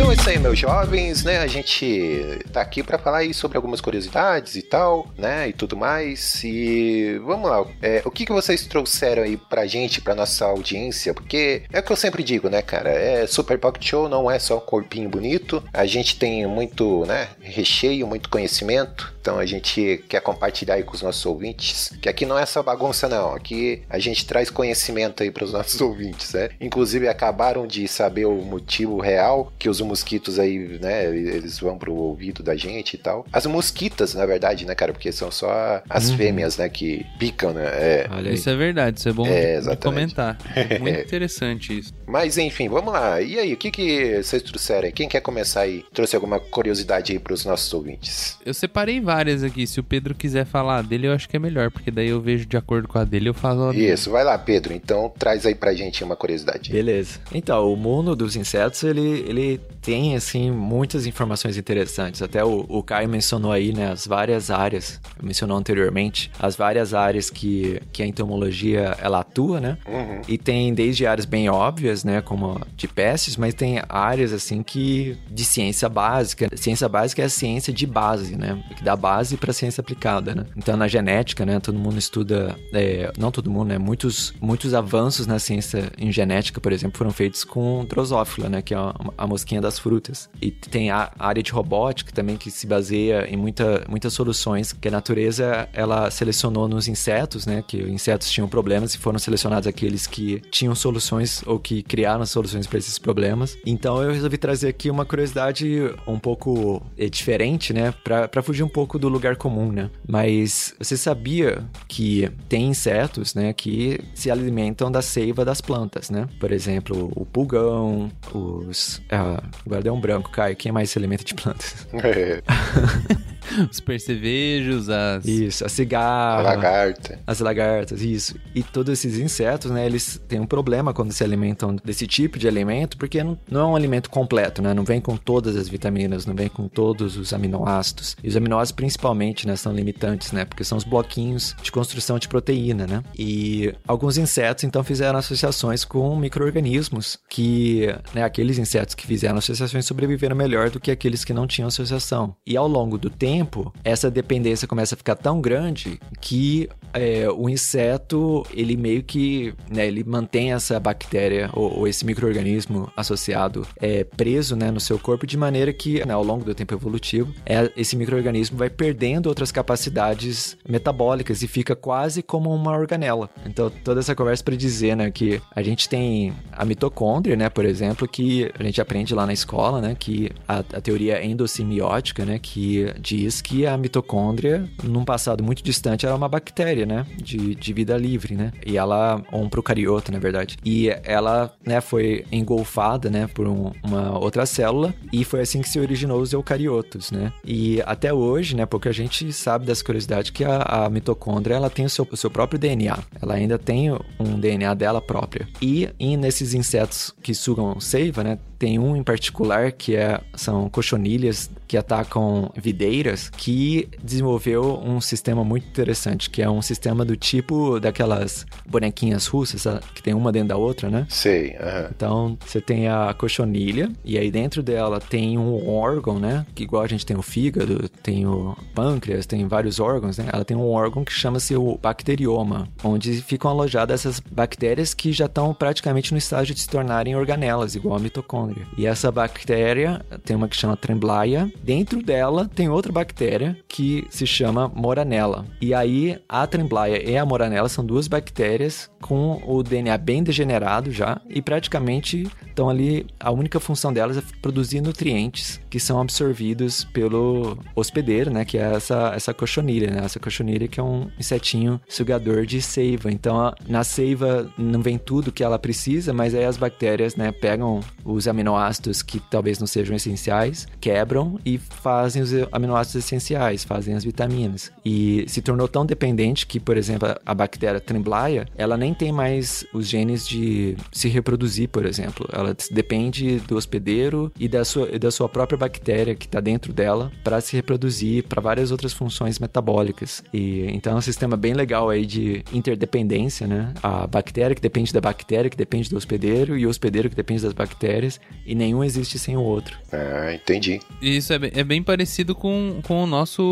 [0.06, 1.38] Então é isso aí, meus jovens, né?
[1.38, 5.48] A gente tá aqui pra falar aí sobre algumas curiosidades e tal, né?
[5.48, 6.44] E tudo mais.
[6.44, 7.66] E vamos lá.
[7.82, 11.12] É, o que, que vocês trouxeram aí pra gente, pra nossa audiência?
[11.12, 12.88] Porque é o que eu sempre digo, né, cara?
[12.88, 15.60] É Super Pocket Show não é só um corpinho bonito.
[15.72, 17.30] A gente tem muito, né?
[17.40, 19.12] Recheio, muito conhecimento.
[19.26, 21.92] Então a gente quer compartilhar aí com os nossos ouvintes.
[22.00, 23.34] Que aqui não é só bagunça, não.
[23.34, 26.50] Aqui a gente traz conhecimento aí pros nossos ouvintes, né?
[26.60, 31.06] Inclusive acabaram de saber o motivo real que os mosquitos aí, né?
[31.06, 33.26] Eles vão pro ouvido da gente e tal.
[33.32, 34.92] As mosquitas, na verdade, né, cara?
[34.92, 36.68] Porque são só as fêmeas, né?
[36.68, 37.64] Que picam, né?
[37.66, 38.06] É.
[38.08, 38.30] Olha.
[38.30, 40.14] Isso é verdade, isso é bom É, de- de, exatamente.
[40.14, 40.38] comentar.
[40.80, 41.92] Muito interessante isso.
[42.06, 43.20] Mas enfim, vamos lá.
[43.20, 44.92] E aí, o que, que vocês trouxeram aí?
[44.92, 45.84] Quem quer começar aí?
[45.92, 48.38] Trouxe alguma curiosidade aí pros nossos ouvintes?
[48.46, 49.66] Eu separei várias aqui.
[49.66, 52.46] Se o Pedro quiser falar dele, eu acho que é melhor, porque daí eu vejo
[52.46, 53.72] de acordo com a dele, eu falo.
[53.72, 54.72] Isso, vai lá, Pedro.
[54.72, 56.70] Então traz aí pra gente uma curiosidade.
[56.70, 57.18] Beleza.
[57.32, 62.20] Então, o mundo dos insetos, ele, ele tem, assim, muitas informações interessantes.
[62.20, 67.30] Até o, o Caio mencionou aí, né, as várias áreas, mencionou anteriormente, as várias áreas
[67.30, 69.78] que, que a entomologia, ela atua, né?
[69.86, 70.22] Uhum.
[70.26, 75.16] E tem desde áreas bem óbvias, né, como de pestes, mas tem áreas, assim, que
[75.30, 76.48] de ciência básica.
[76.56, 78.62] Ciência básica é a ciência de base, né?
[78.76, 80.44] Que dá base para a ciência aplicada, né?
[80.56, 85.28] Então, na genética, né, todo mundo estuda, é, não todo mundo, né, muitos, muitos avanços
[85.28, 89.24] na ciência em genética, por exemplo, foram feitos com Drosophila, né, que é a, a
[89.24, 90.28] mosquinha das frutas.
[90.42, 94.88] E tem a área de robótica também que se baseia em muita, muitas soluções que
[94.88, 100.08] a natureza ela selecionou nos insetos, né, que insetos tinham problemas e foram selecionados aqueles
[100.08, 103.56] que tinham soluções ou que criaram soluções para esses problemas.
[103.64, 108.68] Então eu resolvi trazer aqui uma curiosidade um pouco é, diferente, né, para fugir um
[108.68, 109.90] pouco do lugar comum, né?
[110.06, 116.28] Mas você sabia que tem insetos, né, que se alimentam da seiva das plantas, né?
[116.38, 119.00] Por exemplo, o pulgão, os.
[119.10, 120.56] Ah, agora deu um branco, Caio.
[120.56, 121.86] Quem mais se alimenta de plantas?
[121.92, 122.42] É,
[123.70, 125.24] Os percevejos, as.
[125.24, 126.40] Isso, a cigarra.
[126.40, 127.18] a lagarta.
[127.26, 128.36] As lagartas, isso.
[128.54, 132.48] E todos esses insetos, né, eles têm um problema quando se alimentam desse tipo de
[132.48, 134.74] alimento, porque não, não é um alimento completo, né?
[134.74, 138.16] Não vem com todas as vitaminas, não vem com todos os aminoácidos.
[138.22, 140.44] E os aminoácidos, principalmente, né, são limitantes, né?
[140.44, 143.02] Porque são os bloquinhos de construção de proteína, né?
[143.18, 149.86] E alguns insetos, então, fizeram associações com micro-organismos que, né, aqueles insetos que fizeram associações
[149.86, 152.36] sobreviveram melhor do que aqueles que não tinham associação.
[152.46, 157.48] E ao longo do tempo, essa dependência começa a ficar tão grande que é, o
[157.48, 164.04] inseto, ele meio que, né, ele mantém essa bactéria ou, ou esse microorganismo associado é,
[164.04, 167.70] preso, né, no seu corpo de maneira que, né, ao longo do tempo evolutivo, é,
[167.76, 173.28] esse microorganismo vai perdendo outras capacidades metabólicas e fica quase como uma organela.
[173.44, 177.64] Então, toda essa conversa para dizer, né, que a gente tem a mitocôndria, né, por
[177.64, 182.38] exemplo, que a gente aprende lá na escola, né, que a, a teoria endossimiótica, né,
[182.38, 187.72] que diz que a mitocôndria, num passado muito distante, era uma bactéria, né, de, de
[187.72, 193.10] vida livre, né, e ela, ou um procarioto, na verdade, e ela, né, foi engolfada,
[193.10, 197.32] né, por um- uma outra célula e foi assim que se originou os eucariotos, né,
[197.44, 201.70] e até hoje, né, porque a gente sabe dessa curiosidade que a, a mitocôndria, ela
[201.70, 205.88] tem o seu, o seu próprio DNA, ela ainda tem um DNA dela própria, e,
[205.98, 211.50] e nesses insetos que sugam seiva, né, tem um em particular que é, são cochonilhas
[211.66, 217.80] que atacam videiras, que desenvolveu um sistema muito interessante, que é um sistema do tipo
[217.80, 221.06] daquelas bonequinhas russas, que tem uma dentro da outra, né?
[221.08, 221.90] Sei, aham.
[221.94, 226.46] Então, você tem a cochonilha, e aí dentro dela tem um órgão, né?
[226.54, 230.28] Que igual a gente tem o fígado, tem o pâncreas, tem vários órgãos, né?
[230.32, 235.26] Ela tem um órgão que chama-se o bacterioma, onde ficam alojadas essas bactérias que já
[235.26, 238.66] estão praticamente no estágio de se tornarem organelas, igual a mitocôndria.
[238.76, 241.50] E essa bactéria tem uma que chama Tremblaia.
[241.62, 245.46] Dentro dela tem outra bactéria que se chama Moranella.
[245.60, 250.90] E aí a Tremblaia e a Moranella são duas bactérias com o DNA bem degenerado
[250.90, 253.06] já e praticamente estão ali.
[253.18, 258.35] A única função delas é produzir nutrientes que são absorvidos pelo hospedeiro, né?
[258.44, 260.02] Que é essa, essa cochonilha, né?
[260.04, 263.10] Essa cochonilha que é um insetinho sugador de seiva.
[263.10, 267.32] Então a- na seiva não vem tudo que ela precisa, mas aí as bactérias, né?
[267.32, 273.94] Pegam os aminoácidos que talvez não sejam essenciais, quebram e fazem os aminoácidos essenciais, fazem
[273.94, 274.70] as vitaminas.
[274.84, 279.64] E se tornou tão dependente que, por exemplo, a bactéria Tremblaia, ela nem tem mais
[279.72, 282.28] os genes de se reproduzir, por exemplo.
[282.32, 287.10] Ela depende do hospedeiro e da sua, da sua própria bactéria que está dentro dela
[287.24, 290.22] para se reproduzir para várias outras funções metabólicas.
[290.32, 293.72] E então é um sistema bem legal aí de interdependência, né?
[293.82, 297.42] A bactéria que depende da bactéria que depende do hospedeiro e o hospedeiro que depende
[297.42, 299.78] das bactérias e nenhum existe sem o outro.
[299.92, 300.80] Ah, entendi.
[301.00, 303.42] Isso é bem, é bem parecido com, com o, nosso,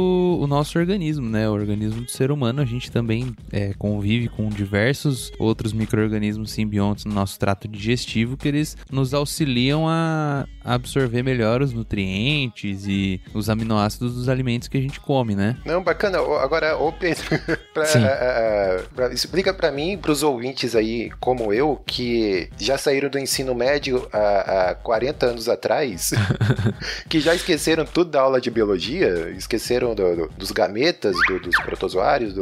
[0.41, 1.49] o nosso organismo, né?
[1.49, 7.05] O organismo do ser humano, a gente também é, convive com diversos outros micro-organismos simbiontes
[7.05, 13.49] no nosso trato digestivo que eles nos auxiliam a absorver melhor os nutrientes e os
[13.49, 15.57] aminoácidos dos alimentos que a gente come, né?
[15.65, 16.19] Não, bacana.
[16.19, 17.25] Agora, ô Pedro,
[17.73, 23.19] pra, ah, pra- explica pra mim pros ouvintes aí, como eu, que já saíram do
[23.19, 26.13] ensino médio há, há 40 anos atrás,
[27.09, 31.57] que já esqueceram tudo da aula de biologia, esqueceram do- do- dos gametas, do- dos
[31.63, 32.35] protozoários,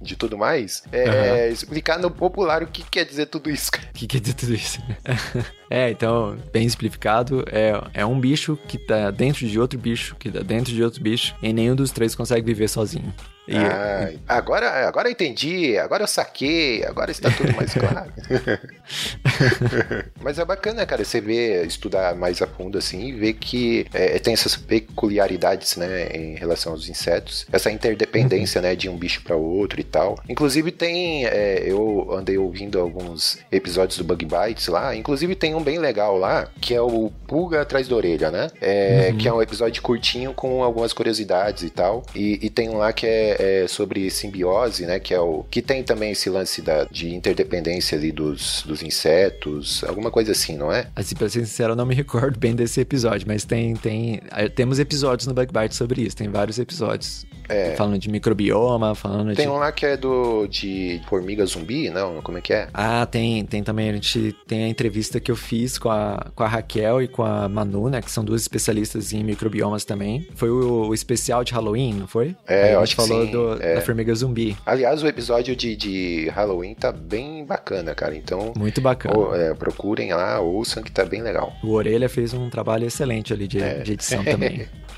[0.00, 0.82] de tudo mais.
[0.92, 3.70] É, Explicar no popular o que quer dizer tudo isso.
[3.70, 3.86] cara.
[3.90, 4.80] O que quer dizer tudo isso?
[5.70, 10.28] é, então, bem simplificado, é, é um bicho que tá dentro de outro bicho, que
[10.28, 13.14] tá dentro de outro bicho, e nenhum dos três consegue viver sozinho.
[13.50, 18.12] E- Ah, agora, agora eu entendi, agora eu saquei, agora está tudo mais claro.
[20.20, 24.18] Mas é bacana, cara, você ver, estudar mais a fundo assim e ver que é,
[24.18, 29.36] tem essas peculiaridades, né, em relação aos insetos, essa interdependência, né, de um bicho para
[29.36, 30.18] outro e tal.
[30.28, 35.62] Inclusive tem, é, eu andei ouvindo alguns episódios do Bug Bites lá, inclusive tem um
[35.62, 38.48] bem legal lá, que é o Pulga Atrás da Orelha, né?
[38.60, 42.02] É, Que é um episódio curtinho com algumas curiosidades e tal.
[42.14, 44.98] E, e tem um lá que é, é sobre simbiose, né?
[45.00, 45.44] Que é o.
[45.50, 50.56] Que tem também esse lance da, de interdependência ali dos, dos insetos, alguma coisa assim,
[50.56, 50.86] não é?
[50.94, 54.48] Assim, pra ser sincero, eu não me recordo bem desse episódio, mas tem, tem, eh,
[54.48, 57.26] temos episódios no Bug Bite sobre isso, tem vários episódios.
[57.50, 57.74] É.
[57.76, 59.50] Falando de microbioma, falando Tem de...
[59.52, 62.20] um lá que é do de formiga zumbi, não?
[62.22, 62.68] Como é que é?
[62.72, 66.42] Ah, tem, tem também, a gente tem a entrevista que eu fiz com a, com
[66.42, 70.26] a Raquel e com a Manu, né, que são duas especialistas em microbiomas também.
[70.34, 72.36] Foi o, o especial de Halloween, não foi?
[72.46, 73.74] É, Aí eu a acho gente que falou sim, do- é.
[73.76, 74.56] da formiga zumbi.
[74.64, 78.14] Aliás, o episódio de, de Halloween tá bem bacana, cara.
[78.16, 79.16] Então, Muito bacana.
[79.16, 81.52] ou- é, procurem lá, ouçam que tá bem legal.
[81.62, 83.78] O Orelha fez um trabalho excelente ali de, É.
[83.80, 84.66] de edição também.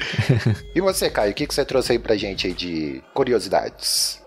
[0.75, 4.22] E você, Caio, o que, que você trouxe aí pra gente aí de curiosidades?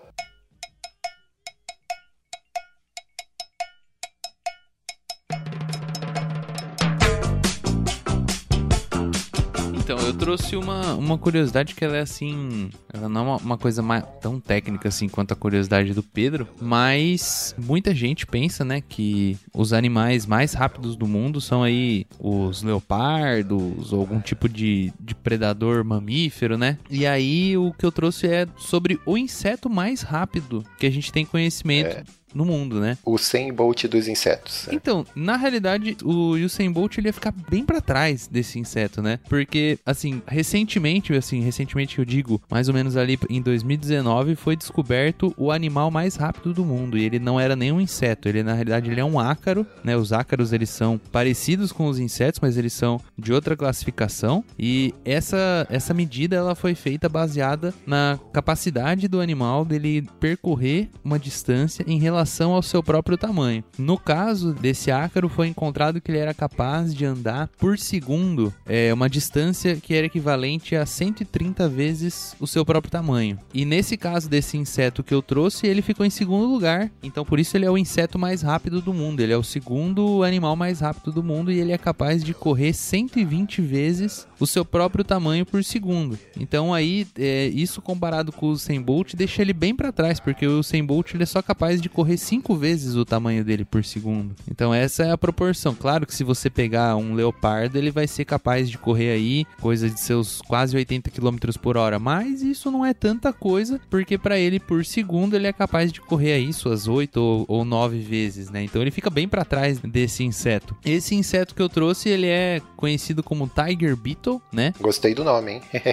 [10.26, 12.68] Trouxe uma, uma curiosidade que ela é assim.
[12.92, 16.48] Ela não é uma, uma coisa ma- tão técnica assim quanto a curiosidade do Pedro,
[16.60, 22.60] mas muita gente pensa, né, que os animais mais rápidos do mundo são aí os
[22.64, 26.76] leopardos ou algum tipo de, de predador mamífero, né?
[26.90, 31.12] E aí o que eu trouxe é sobre o inseto mais rápido que a gente
[31.12, 32.04] tem conhecimento
[32.36, 32.98] no mundo, né?
[33.04, 34.68] O 100 Bolt dos insetos.
[34.70, 39.18] Então, na realidade, o Usain Bolt ele ia ficar bem pra trás desse inseto, né?
[39.28, 45.34] Porque, assim, recentemente, assim, recentemente eu digo, mais ou menos ali em 2019, foi descoberto
[45.38, 46.98] o animal mais rápido do mundo.
[46.98, 49.96] E ele não era nem um inseto, ele na realidade ele é um ácaro, né?
[49.96, 54.44] Os ácaros eles são parecidos com os insetos, mas eles são de outra classificação.
[54.58, 61.18] E essa essa medida ela foi feita baseada na capacidade do animal dele percorrer uma
[61.18, 63.64] distância em relação ao seu próprio tamanho.
[63.78, 68.92] No caso desse ácaro, foi encontrado que ele era capaz de andar por segundo é,
[68.92, 73.38] uma distância que era equivalente a 130 vezes o seu próprio tamanho.
[73.52, 76.90] E nesse caso desse inseto que eu trouxe, ele ficou em segundo lugar.
[77.02, 79.20] Então por isso ele é o inseto mais rápido do mundo.
[79.20, 82.72] Ele é o segundo animal mais rápido do mundo e ele é capaz de correr
[82.72, 86.18] 120 vezes o seu próprio tamanho por segundo.
[86.38, 90.46] Então aí é, isso comparado com o Usain Bolt deixa ele bem para trás, porque
[90.46, 93.84] o Usain Bolt ele é só capaz de correr cinco vezes o tamanho dele por
[93.84, 94.34] segundo.
[94.50, 95.74] Então essa é a proporção.
[95.74, 99.88] Claro que se você pegar um leopardo, ele vai ser capaz de correr aí coisa
[99.88, 104.38] de seus quase 80 km por hora, mas isso não é tanta coisa, porque para
[104.38, 108.50] ele por segundo ele é capaz de correr aí suas 8 ou, ou 9 vezes,
[108.50, 108.62] né?
[108.62, 110.76] Então ele fica bem para trás desse inseto.
[110.84, 114.72] Esse inseto que eu trouxe, ele é conhecido como Tiger Beetle, né?
[114.80, 115.62] Gostei do nome, hein?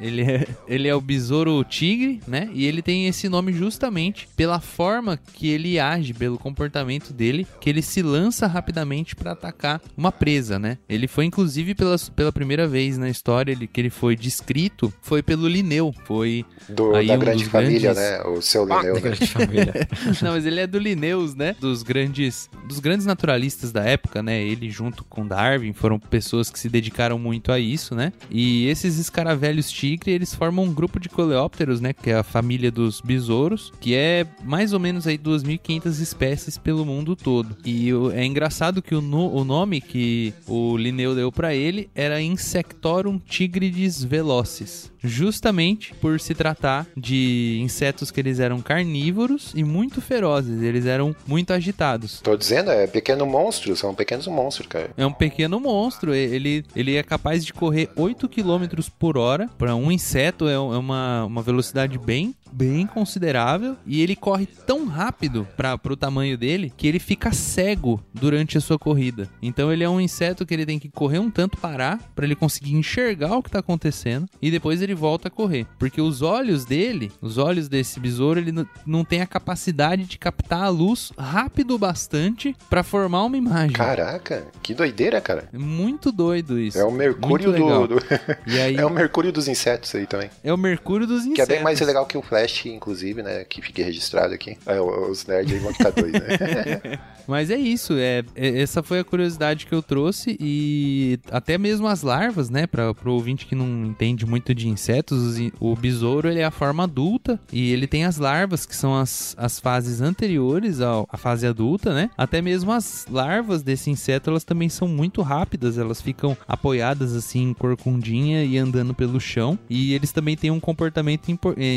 [0.00, 2.50] Ele é, ele é o besouro tigre, né?
[2.52, 7.68] E ele tem esse nome justamente pela forma que ele age, pelo comportamento dele, que
[7.70, 10.78] ele se lança rapidamente para atacar uma presa, né?
[10.88, 15.22] Ele foi inclusive pela, pela primeira vez na história ele, que ele foi descrito, foi
[15.22, 18.22] pelo Linneu, foi Do, Aí da um grande família, grandes- né?
[18.24, 19.00] O seu Da Lineu, né?
[19.00, 19.88] grande família.
[20.22, 21.54] Não, mas ele é do Linnaeus, né?
[21.60, 24.40] Dos grandes, dos grandes naturalistas da época, né?
[24.42, 28.12] Ele junto com Darwin foram pessoas que se dedicaram muito a isso, né?
[28.30, 31.92] E esses escaravelhos tigre, eles formam um grupo de coleópteros, né?
[31.92, 36.84] Que é a família dos besouros, que é mais ou menos aí 2.500 espécies pelo
[36.84, 37.56] mundo todo.
[37.64, 41.90] E o- é engraçado que o, no- o nome que o Linneu deu pra ele
[41.94, 49.64] era Insectorum tigrides velocis, justamente por se tratar de insetos que eles eram carnívoros e
[49.64, 52.20] muito ferozes, eles eram muito agitados.
[52.20, 54.90] Tô dizendo, é pequeno monstro, são pequenos monstros, cara.
[54.96, 58.64] É um pequeno monstro, ele, ele é capaz de correr 8 km
[58.98, 59.48] por hora.
[59.58, 63.76] Para um inseto é é uma, uma velocidade bem, bem considerável.
[63.86, 68.60] E ele corre tão rápido para o tamanho dele que ele fica cego durante a
[68.60, 69.28] sua corrida.
[69.42, 72.34] Então ele é um inseto que ele tem que correr um tanto parar para ele
[72.34, 75.66] conseguir enxergar o que tá acontecendo e depois ele volta a correr.
[75.78, 78.52] Porque os olhos dele, os olhos desse besouro, ele
[78.86, 83.72] não- tem a capacidade de captar a luz rápido o bastante para formar uma imagem.
[83.72, 85.48] Caraca, que doideira, cara.
[85.52, 86.78] É Muito doido isso.
[86.78, 87.98] É o mercúrio do, do-
[88.46, 90.30] aí É o mercúrio dos insetos aí também.
[90.42, 91.54] é o mercúrio dos Que é insetos.
[91.54, 93.44] bem mais legal que o Flash, inclusive, né?
[93.44, 94.56] Que fique registrado aqui.
[94.66, 96.20] É, os nerds aí vão ficar dois, né?
[97.26, 101.86] Mas é isso, é, é- essa foi a curiosidade que eu trouxe e até mesmo
[101.86, 105.76] as larvas, né, para pro ouvinte que não entende muito de insetos, os in- o
[105.76, 109.60] besouro ele é a forma adulta e ele tem as larvas que são as, as
[109.60, 112.10] fases anteriores ao- à fase adulta, né?
[112.18, 117.54] Até mesmo as larvas desse inseto, elas também são muito rápidas, elas ficam apoiadas assim
[117.54, 121.76] corcundinha e andando pelo chão e eles também têm um comportamento impor- eh,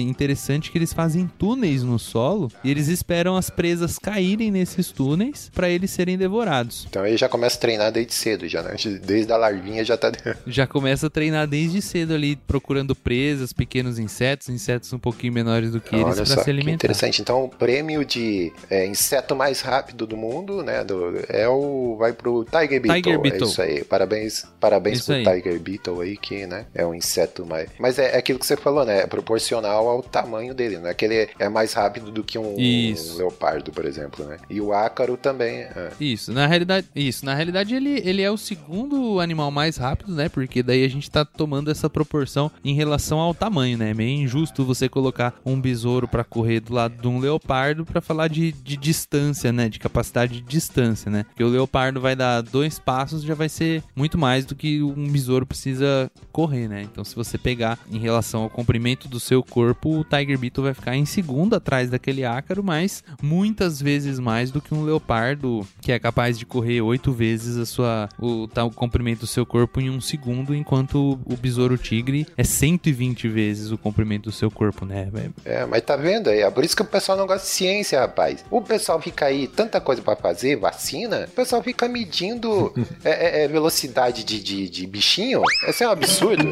[0.55, 5.49] interessante que eles fazem túneis no solo e eles esperam as presas caírem nesses túneis
[5.53, 6.85] para eles serem devorados.
[6.89, 8.75] Então aí já começa a treinar desde cedo, já, né?
[9.03, 10.11] Desde a larvinha já tá.
[10.47, 15.71] Já começa a treinar desde cedo ali, procurando presas, pequenos insetos, insetos um pouquinho menores
[15.71, 16.75] do que eles Olha para só, se alimentar.
[16.75, 17.21] interessante.
[17.21, 20.83] Então, o prêmio de é, inseto mais rápido do mundo, né?
[20.83, 21.95] do- é o.
[21.97, 23.01] Vai pro Tiger Beetle.
[23.01, 23.47] Tiger É Beetle.
[23.47, 23.83] isso aí.
[23.83, 25.23] Parabéns, parabéns Isso pro aí.
[25.41, 27.69] Tiger Beetle aí, que né, é um inseto mais.
[27.79, 28.99] Mas é, é aquilo que você falou, né?
[29.01, 30.93] É proporcional ao tamanho dele, né?
[30.93, 34.37] Que ele é mais rápido do que um, um leopardo, por exemplo, né?
[34.49, 35.59] E o ácaro também.
[35.59, 35.91] é.
[35.99, 40.29] Isso, na realidade, isso, na realidade ele, ele é o segundo animal mais rápido, né?
[40.29, 43.91] Porque daí a gente tá tomando essa proporção em relação ao tamanho, né?
[43.91, 48.01] É meio injusto você colocar um besouro pra correr do lado de um leopardo pra
[48.01, 49.69] falar de, de distância, né?
[49.69, 51.23] De capacidade de distância, né?
[51.29, 55.09] Porque o leopardo vai dar dois passos já vai ser muito mais do que um
[55.09, 56.81] besouro precisa correr, né?
[56.83, 60.73] Então se você pegar em relação ao comprimento do seu corpo, o Tiger Beetle vai
[60.73, 65.91] ficar em segundo atrás daquele ácaro, mas muitas vezes mais do que um leopardo que
[65.91, 69.79] é capaz de correr oito vezes a sua, o, tá, o comprimento do seu corpo
[69.79, 74.85] em um segundo, enquanto o besouro tigre é 120 vezes o comprimento do seu corpo,
[74.85, 75.09] né?
[75.43, 76.41] É- mas tá vendo aí?
[76.41, 78.43] É por isso que o pessoal não gosta de ciência, rapaz.
[78.49, 82.73] O pessoal fica aí, tanta coisa pra fazer, vacina, o pessoal fica medindo
[83.03, 85.41] é, é, é, velocidade de, de, de bichinho.
[85.67, 86.45] Isso é um absurdo.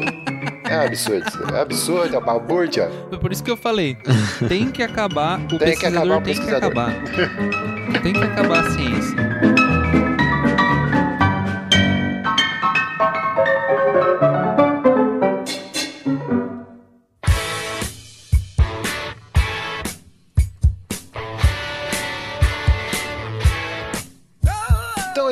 [0.64, 1.54] É absurdo.
[1.54, 2.90] É absurdo, é uma balbúrdia.
[3.10, 3.96] Foi por isso que eu falei,
[4.48, 6.70] tem que acabar, o Tem que pesquisador acabar o tem que pesquisador.
[6.70, 8.02] acabar.
[8.02, 9.53] Tem que acabar a ciência.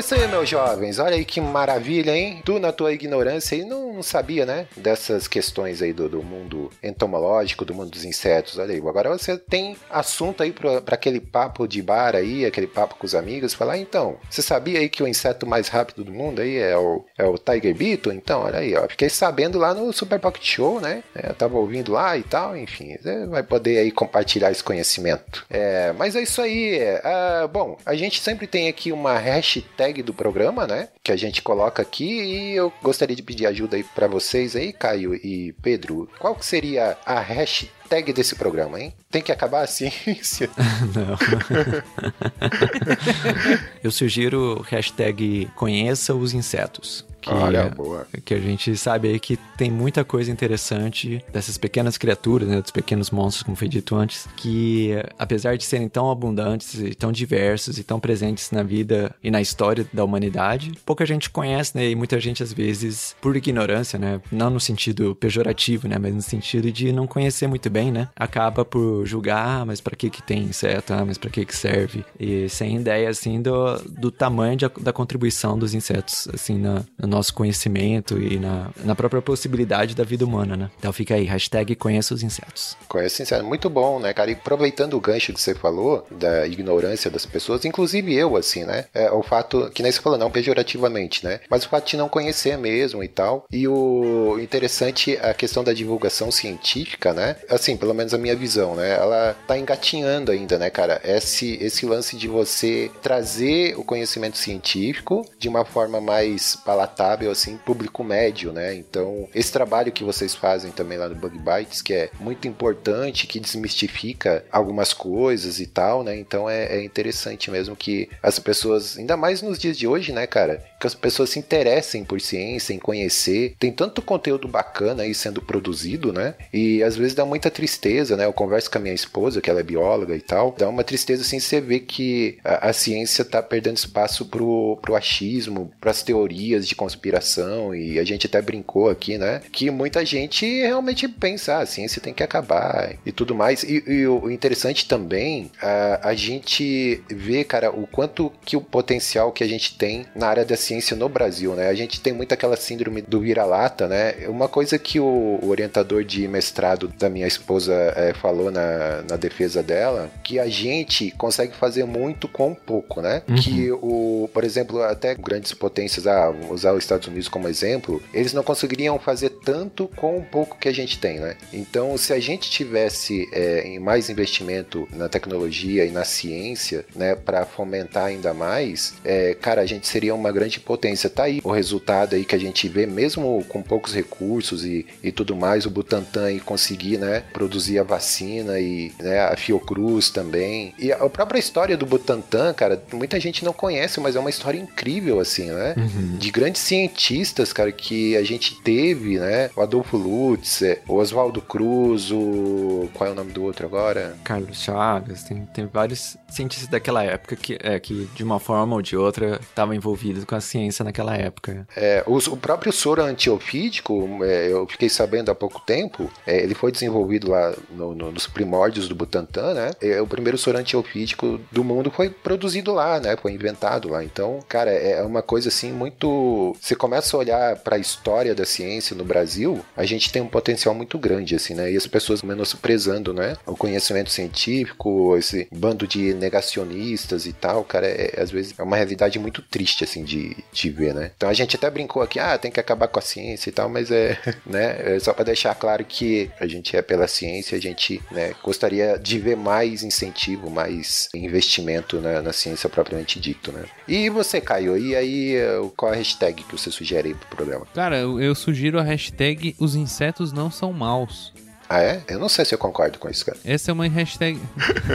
[0.03, 0.98] Isso aí, meus jovens.
[0.98, 2.42] Olha aí que maravilha, hein?
[2.44, 4.66] Tu, na tua ignorância, aí não sabia, né?
[4.76, 8.59] Dessas questões aí do, do mundo entomológico, do mundo dos insetos.
[8.59, 8.78] Olha aí.
[8.78, 13.14] Agora você tem assunto aí pra aquele papo de bar aí, aquele papo com os
[13.14, 13.55] amigos.
[13.55, 17.05] Falar, então, você sabia aí que o inseto mais rápido do mundo aí é o,
[17.16, 18.12] é o Tiger Beetle?
[18.12, 18.88] Então, olha aí, ó.
[18.88, 21.05] Fiquei sabendo lá no Super Pocket Show, né?
[21.14, 22.96] É, eu tava ouvindo lá e tal, enfim.
[23.00, 25.46] Você vai poder aí compartilhar esse conhecimento.
[25.48, 26.80] É, mas é isso aí.
[27.05, 30.88] Ah, bom, a gente sempre tem aqui uma hashtag do programa, né?
[31.03, 34.72] Que a gente coloca aqui e eu gostaria de pedir ajuda aí pra vocês aí,
[34.72, 36.09] Caio e Pedro.
[36.20, 38.95] Qual que seria a hashtag desse programa, hein?
[39.11, 40.49] Tem que acabar a ciência.
[40.95, 41.18] Não.
[43.82, 47.05] Eu sugiro o hashtag conheça os insetos.
[47.22, 48.05] Que, Olha, boa.
[48.24, 52.72] que a gente sabe aí que tem muita coisa interessante dessas pequenas criaturas, né, dos
[52.72, 57.78] pequenos monstros, como foi dito antes, que apesar de serem tão abundantes e tão diversos
[57.78, 61.95] e tão presentes na vida e na história da humanidade, pouca gente conhece, né, e
[61.95, 66.72] muita gente às vezes por ignorância, né, não no sentido pejorativo, né, mas no sentido
[66.72, 70.43] de não conhecer muito bem, né, acaba por julgar, ah, mas para que que tem
[70.43, 74.68] inseto, ah, mas para que que serve, e sem ideia assim do, do tamanho de-
[74.80, 80.05] da contribuição dos insetos assim na, no nosso conhecimento e na, na própria possibilidade da
[80.05, 80.70] vida humana, né?
[80.78, 82.76] Então fica aí, hashtag conheça os insetos.
[82.89, 84.30] Conheço sincero, muito bom, né, cara?
[84.30, 88.85] E aproveitando o gancho que você falou, da ignorância das pessoas, inclusive eu, assim, né?
[88.95, 91.41] É, o fato, que nem você falou, não pejorativamente, né?
[91.51, 93.45] Mas o fato de não conhecer mesmo e tal.
[93.51, 97.37] E o interessante, a questão da divulgação científica, né?
[97.49, 98.91] Assim, pelo menos a minha visão, né?
[98.91, 101.01] Ela tá engatinhando ainda, né, cara?
[101.05, 107.57] Esse, esse lance de você trazer o conhecimento científico de uma forma mais palatável, assim,
[107.57, 108.75] público médio, né?
[108.75, 113.27] Então, esse trabalho que vocês fazem também lá no Bug Bites, que é muito importante,
[113.27, 116.16] que desmistifica algumas coisas e tal, né?
[116.16, 120.27] Então é, é interessante mesmo que as pessoas, ainda mais nos dias de hoje, né,
[120.27, 120.62] cara?
[120.83, 123.55] Que as pessoas se interessem por ciência, em conhecer.
[123.57, 126.35] Tem tanto conteúdo bacana aí sendo produzido, né?
[126.53, 128.24] E às vezes dá muita tristeza, né?
[128.24, 130.53] Eu converso com a minha esposa, que ela é bióloga e tal.
[130.59, 134.97] Dá uma tristeza assim você ver que a, a ciência tá perdendo espaço pro, pro
[134.97, 137.72] achismo, pras teorias de conspiração.
[137.72, 139.41] E a gente até brincou aqui, né?
[139.53, 143.62] Que muita gente realmente pensa, ah, a ciência tem que acabar e tudo mais.
[143.62, 149.30] E, e o interessante também, a, a gente vê, cara, o quanto que o potencial
[149.30, 151.68] que a gente tem na área da ciência ciência no Brasil, né?
[151.68, 154.14] A gente tem muito aquela síndrome do vira-lata, né?
[154.29, 159.62] Uma coisa que o, orientador de mestrado da minha esposa é, falou na, na defesa
[159.62, 163.23] dela, que a gente consegue fazer muito com pouco, né?
[163.29, 163.37] Uhum.
[163.37, 168.33] Que o, por exemplo, até grandes potências, ah, usar os Estados Unidos como exemplo, eles
[168.33, 171.37] não conseguiriam fazer tanto com o pouco que a gente tem, né?
[171.53, 177.14] Então, se a gente tivesse é, em mais investimento na tecnologia e na ciência, né,
[177.14, 181.10] para fomentar ainda mais, é, cara, a gente seria uma grande potência.
[181.10, 185.12] Tá aí o resultado aí que a gente vê, mesmo com poucos recursos e, e
[185.12, 190.74] tudo mais, o Butantan aí conseguir, né, produzir a vacina e né, a Fiocruz também.
[190.78, 194.58] E a própria história do Butantan, cara, muita gente não conhece, mas é uma história
[194.58, 195.74] incrível, assim, né?
[195.76, 196.16] Uhum.
[196.16, 199.50] De grandes cientistas, cara, que a gente teve, né?
[199.56, 202.88] O Adolfo Lutz, é, o Oswaldo Cruz, o.
[202.94, 204.16] Qual é o nome do outro agora?
[204.24, 208.82] Carlos Chagas, tem, tem vários cientistas daquela época que, é, que de uma forma ou
[208.82, 211.66] de outra estavam envolvidos com a ciência naquela época.
[211.76, 216.70] É, o próprio soro antiofídico, é, eu fiquei sabendo há pouco tempo, é, ele foi
[216.70, 219.70] desenvolvido lá no- no- nos primórdios do Butantan, né?
[219.80, 223.16] É, o primeiro soro antiofídico do mundo foi produzido lá, né?
[223.16, 224.05] Foi inventado lá.
[224.05, 226.55] Então, cara, é uma coisa assim muito.
[226.61, 230.28] Você começa a olhar para a história da ciência no Brasil, a gente tem um
[230.28, 231.70] potencial muito grande, assim, né?
[231.72, 233.36] E as pessoas menosprezando, né?
[233.46, 238.76] O conhecimento científico, esse bando de negacionistas e tal, cara, é, às vezes é uma
[238.76, 241.11] realidade muito triste, assim, de, de ver, né?
[241.16, 243.68] Então a gente até brincou aqui, ah, tem que acabar com a ciência e tal,
[243.68, 244.97] mas é, né?
[244.97, 248.99] É só para deixar claro que a gente é pela ciência, a gente, né, gostaria
[248.99, 253.64] de ver mais incentivo, mais investimento na, na ciência propriamente dito, né?
[253.86, 255.36] E você, Caio, e aí
[255.76, 257.66] qual a hashtag que você sugere aí pro programa?
[257.74, 261.32] Cara, eu, sugiro a hashtag Os insetos não são maus.
[261.68, 262.03] Ah, é?
[262.07, 263.38] Eu não sei se eu concordo com isso, cara.
[263.45, 264.38] Essa é uma hashtag.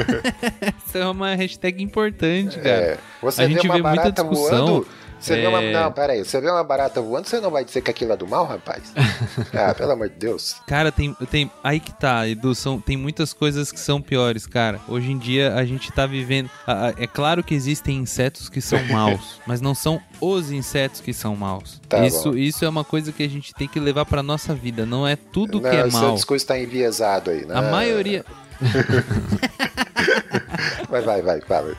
[0.85, 2.69] Essa é uma hashtag importante, cara.
[2.69, 4.87] É, você A vê gente uma vê muita discussão, voando.
[5.19, 5.61] Você vê uma.
[5.61, 6.23] é- Não, peraí.
[6.23, 8.83] Você vê uma barata voando, você não vai dizer que aquilo é do mal, rapaz?
[9.53, 10.55] ah, pelo amor de Deus.
[10.67, 11.51] Cara, tem, tem.
[11.63, 14.79] Aí que tá, Edu, são, tem muitas coisas que são piores, cara.
[14.87, 16.49] Hoje em dia a gente tá vivendo.
[16.97, 21.35] É claro que existem insetos que são maus, mas não são os insetos que são
[21.35, 21.81] maus.
[21.87, 22.37] Tá isso, bom.
[22.37, 24.85] isso é uma coisa que a gente tem que levar pra nossa vida.
[24.85, 26.13] Não é tudo não, que é seu mal.
[26.15, 27.55] discurso tá enviesado aí, né?
[27.55, 28.25] A maioria.
[30.89, 31.75] Vai, vai, vai, fala.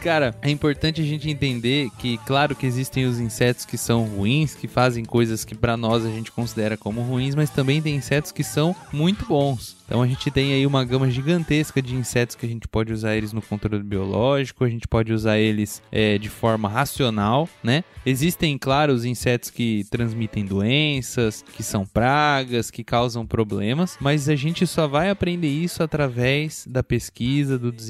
[0.00, 4.54] Cara, é importante a gente entender que, claro que existem os insetos que são ruins,
[4.54, 8.32] que fazem coisas que pra nós a gente considera como ruins, mas também tem insetos
[8.32, 9.76] que são muito bons.
[9.84, 13.16] Então a gente tem aí uma gama gigantesca de insetos que a gente pode usar
[13.16, 17.82] eles no controle biológico, a gente pode usar eles é, de forma racional, né?
[18.06, 24.36] Existem, claro, os insetos que transmitem doenças, que são pragas, que causam problemas, mas a
[24.36, 27.89] gente só vai aprender isso através da pesquisa, do desenvolvimento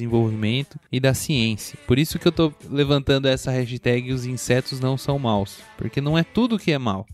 [0.91, 1.79] e da ciência.
[1.87, 6.17] Por isso que eu tô levantando essa hashtag os insetos não são maus, porque não
[6.17, 7.07] é tudo que é mal.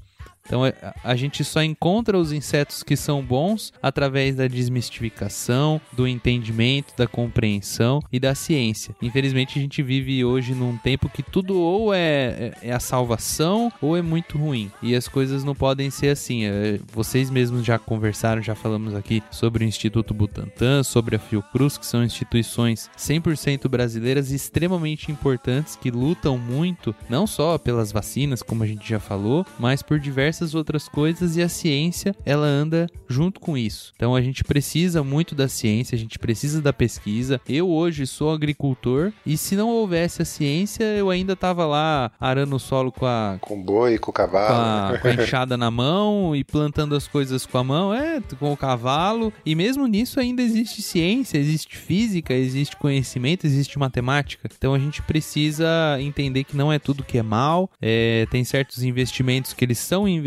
[0.46, 0.74] Então é-
[1.04, 7.06] a- gente só encontra os insetos que são bons através da desmistificação, do entendimento, da
[7.06, 8.94] compreensão e da ciência.
[9.00, 13.72] Infelizmente a gente vive hoje num tempo que tudo ou é, é- é a salvação
[13.80, 14.70] ou é muito ruim.
[14.82, 16.44] E as coisas não podem ser assim.
[16.44, 21.76] É, Vocês mesmos já conversaram, já falamos aqui sobre o Instituto Butantan, sobre a Fiocruz,
[21.78, 28.62] que são instituições 100% brasileiras extremamente importantes que lutam muito, não só pelas vacinas, como
[28.62, 33.40] a gente já falou, mas por diversas outras coisas e a ciência, ela anda junto
[33.40, 33.92] com isso.
[33.96, 37.40] Então a gente precisa muito da ciência, a gente precisa da pesquisa.
[37.48, 42.56] Eu hoje sou agricultor e se não houvesse a ciência, eu ainda tava lá arando
[42.56, 44.98] o solo com a Com boi, com com a, cavalo.
[45.00, 48.56] com a enxada na mão e plantando as coisas com a mão, é, com o
[48.56, 49.32] cavalo.
[49.44, 54.48] E mesmo nisso ainda existe ciência, existe física, existe conhecimento, existe matemática.
[54.56, 55.66] Então a gente precisa
[56.00, 60.06] entender que não é tudo que é mal, é, tem certos investimentos que eles são
[60.06, 60.25] investimentos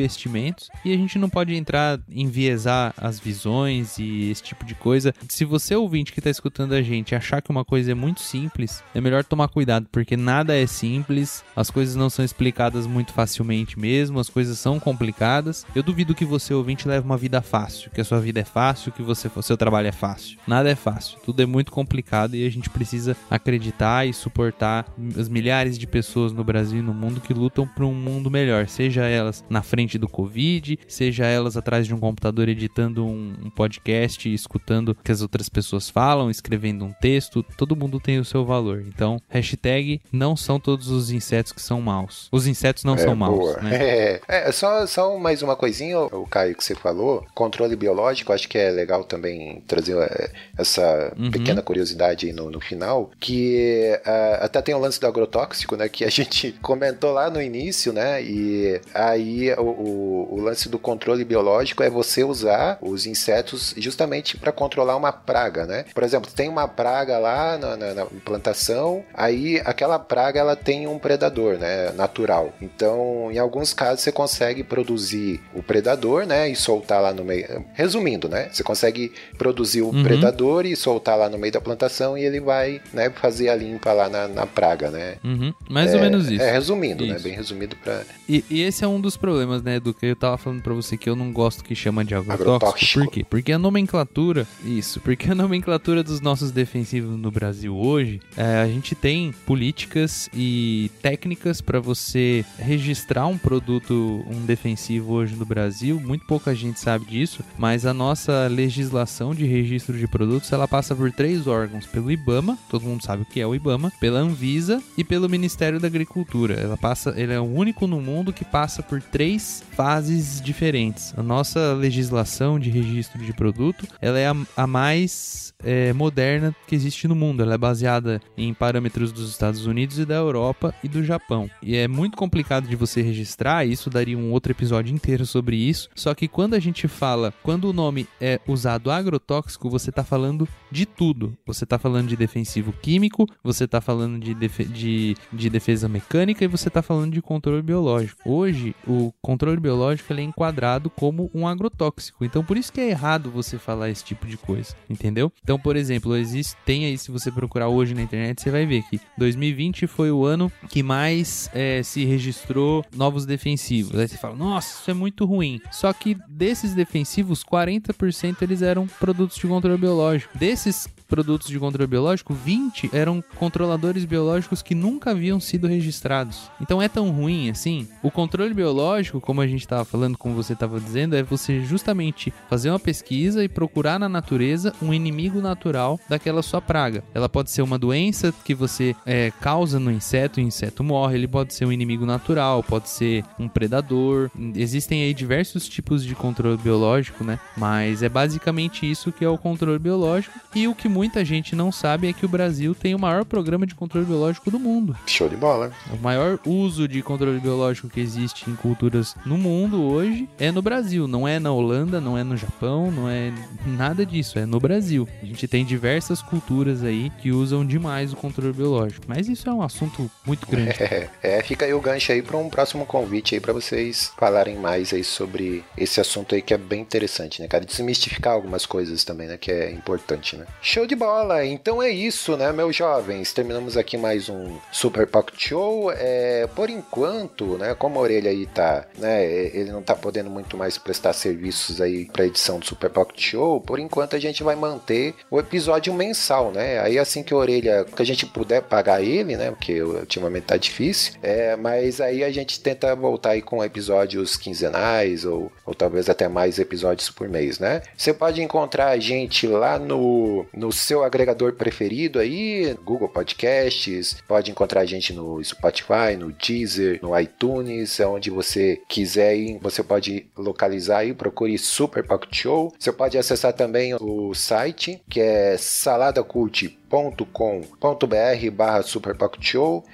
[0.86, 5.14] e a gente não pode entrar enviesar as visões e esse tipo de coisa.
[5.28, 8.84] Se você ouvinte que está escutando a gente achar que uma coisa é muito simples,
[8.94, 13.80] é melhor tomar cuidado porque nada é simples, as coisas não são explicadas muito facilmente
[13.80, 15.66] mesmo, as coisas são complicadas.
[15.76, 18.92] Eu duvido que você ouvinte leve uma vida fácil, que a sua vida é fácil,
[18.92, 20.38] que você seu trabalho é fácil.
[20.48, 24.86] Nada é fácil, tudo é muito complicado e a gente precisa acreditar e suportar
[25.18, 28.68] as milhares de pessoas no Brasil e no mundo que lutam por um mundo melhor,
[28.68, 33.50] seja elas na frente do Covid, seja elas atrás de um computador editando um, um
[33.50, 38.26] podcast, escutando o que as outras pessoas falam, escrevendo um texto, todo mundo tem o
[38.26, 38.84] seu valor.
[38.88, 42.28] Então, hashtag não são todos os insetos que são maus.
[42.32, 43.62] Os insetos não É, são maus, boa.
[43.62, 43.70] né?
[43.80, 47.26] É, é, só, só mais uma coisinha, o Caio, que você falou.
[47.34, 51.32] Controle biológico, acho que é legal também trazer é, essa Uhum.
[51.32, 53.10] pequena curiosidade aí no, no final.
[53.20, 55.88] Que ah, até tem o lance do agrotóxico, né?
[55.90, 58.22] Que a gente comentou lá no início, né?
[58.24, 64.38] E aí o, o- o lance do controle biológico é você usar os insetos justamente
[64.38, 65.86] para controlar uma praga, né?
[65.94, 70.88] Por exemplo, tem uma praga lá na, na- na plantação, aí aquela praga ela tem
[70.88, 71.92] um predador, né?
[71.94, 72.54] Natural.
[72.62, 76.50] Então, em alguns casos, você consegue produzir o predador, né?
[76.50, 77.66] E soltar lá no meio.
[77.74, 78.50] Resumindo, né?
[78.52, 80.04] Você consegue produzir o Uhum.
[80.04, 83.10] predador e soltar lá no meio da plantação e ele vai, né?
[83.10, 85.16] Fazer a limpa lá na, na praga, né?
[85.24, 86.42] Uhum, mais ou menos isso.
[86.42, 87.16] É, resumindo, né?
[87.16, 87.24] Isso.
[87.24, 90.38] Bem resumido para E, e esse é um dos problemas, né, do que eu tava
[90.38, 92.52] falando pra você que eu não gosto que chama de agrotóxico.
[92.52, 93.06] Agrotóxico.
[93.06, 93.26] Por quê?
[93.28, 98.68] Porque a nomenclatura, isso, porque a nomenclatura dos nossos defensivos no Brasil hoje, é, a
[98.68, 106.00] gente tem políticas e técnicas pra você registrar um produto, um defensivo hoje no Brasil.
[106.00, 110.94] Muito pouca gente sabe disso, mas a nossa legislação de registro de produtos, ela passa
[110.94, 114.84] por três órgãos, pelo IBAMA, todo mundo sabe o que é o IBAMA, pela Anvisa
[114.96, 116.54] e pelo Ministério da Agricultura.
[116.54, 121.14] Ela passa, ele é o único no mundo que passa por três fases diferentes.
[121.18, 126.76] A nossa legislação de registro de produto, ela é a, a mais é, moderna que
[126.76, 127.44] existe no mundo.
[127.44, 131.50] Ela é baseada em parâmetros dos Estados Unidos e da Europa e do Japão.
[131.62, 135.90] E é muito complicado de você registrar, isso daria um outro episódio inteiro sobre isso.
[135.96, 140.48] Só que quando a gente fala, quando o nome é usado agrotóxico, você está falando
[140.72, 141.38] de tudo.
[141.46, 146.48] Você está falando de defensivo químico, você está falando de, de, de defesa mecânica e
[146.48, 148.09] você está falando de controle biológico.
[148.26, 152.26] Hoje, o controle biológico é enquadrado como um agrotóxico.
[152.26, 155.32] Então, por isso que é errado você falar esse tipo de coisa, entendeu?
[155.44, 158.84] Então, por exemplo, existe, tem aí, se você procurar hoje na internet, você vai ver
[158.84, 163.98] que 2020 foi o ano que mais é, se registrou novos defensivos.
[163.98, 165.60] Aí você fala, nossa, isso é muito ruim.
[165.72, 170.38] Só que desses defensivos, 40% eles eram produtos de controle biológico.
[170.38, 176.50] Desses produtos de controle biológico, 20 eram controladores biológicos que nunca haviam sido registrados.
[176.62, 177.88] Então é tão ruim assim?
[178.04, 182.32] O controle biológico, como a gente estava falando, como você estava dizendo, é você justamente
[182.48, 187.04] fazer uma pesquisa e procurar na natureza um inimigo natural daquela sua praga.
[187.14, 191.28] Ela pode ser uma doença que você é, causa no inseto, o inseto morre, ele
[191.28, 194.30] pode ser um inimigo natural, pode ser um predador.
[194.56, 197.40] Existem aí diversos tipos de controle biológico, né?
[197.58, 200.40] Mas é basicamente isso que é o controle biológico.
[200.56, 203.66] E o que muita gente não sabe é que o Brasil tem o maior programa
[203.66, 204.98] de controle biológico do mundo.
[205.08, 205.72] show de bola.
[205.94, 210.62] O maior uso de controle biológico que existe em culturas no mundo hoje é no
[210.62, 211.08] Brasil.
[211.08, 213.32] Não é na Holanda, não é no Japão, não é
[213.66, 214.38] nada disso.
[214.38, 215.08] É no Brasil.
[215.24, 219.06] A gente tem diversas culturas aí que usam demais o controle biológico.
[219.08, 220.84] Mas isso é um assunto muito grande.
[220.84, 224.58] É, é, fica aí o gancho aí para um próximo convite aí para vocês falarem
[224.58, 227.64] mais aí sobre esse assunto aí que é bem interessante, né, cara?
[227.64, 230.46] Desmistificar algumas coisas também, né, que é importante, né?
[230.62, 231.46] Show de bola!
[231.46, 233.32] Então é isso, né, meus jovens?
[233.32, 235.92] Terminamos aqui mais um Super Pocket Show.
[235.92, 240.58] É, por enquanto, né, como a orelha aí tá, né, ele não tá podendo muito
[240.58, 244.56] mais prestar serviços aí para edição do Super Pocket Show, por enquanto a gente vai
[244.56, 246.80] manter o episódio mensal, né?
[246.80, 250.58] Aí assim que a orelha, que a gente puder pagar ele, né, porque ultimamente tá
[250.58, 256.10] difícil, é, mas aí a gente tenta voltar aí com episódios quinzenais ou, ou talvez
[256.10, 257.84] até mais episódios por mês, né?
[257.96, 264.52] Você pode encontrar a gente lá no, no seu agregador preferido aí, Google Podcasts, pode
[264.52, 270.28] encontrar a gente no Spotify, no Deezer, no iTunes, onde você quiser aí, você pode
[270.38, 272.74] localizar aí, procure Super Pocket Show.
[272.80, 279.16] Você pode acessar também o site, que é saladacult com.br barra Super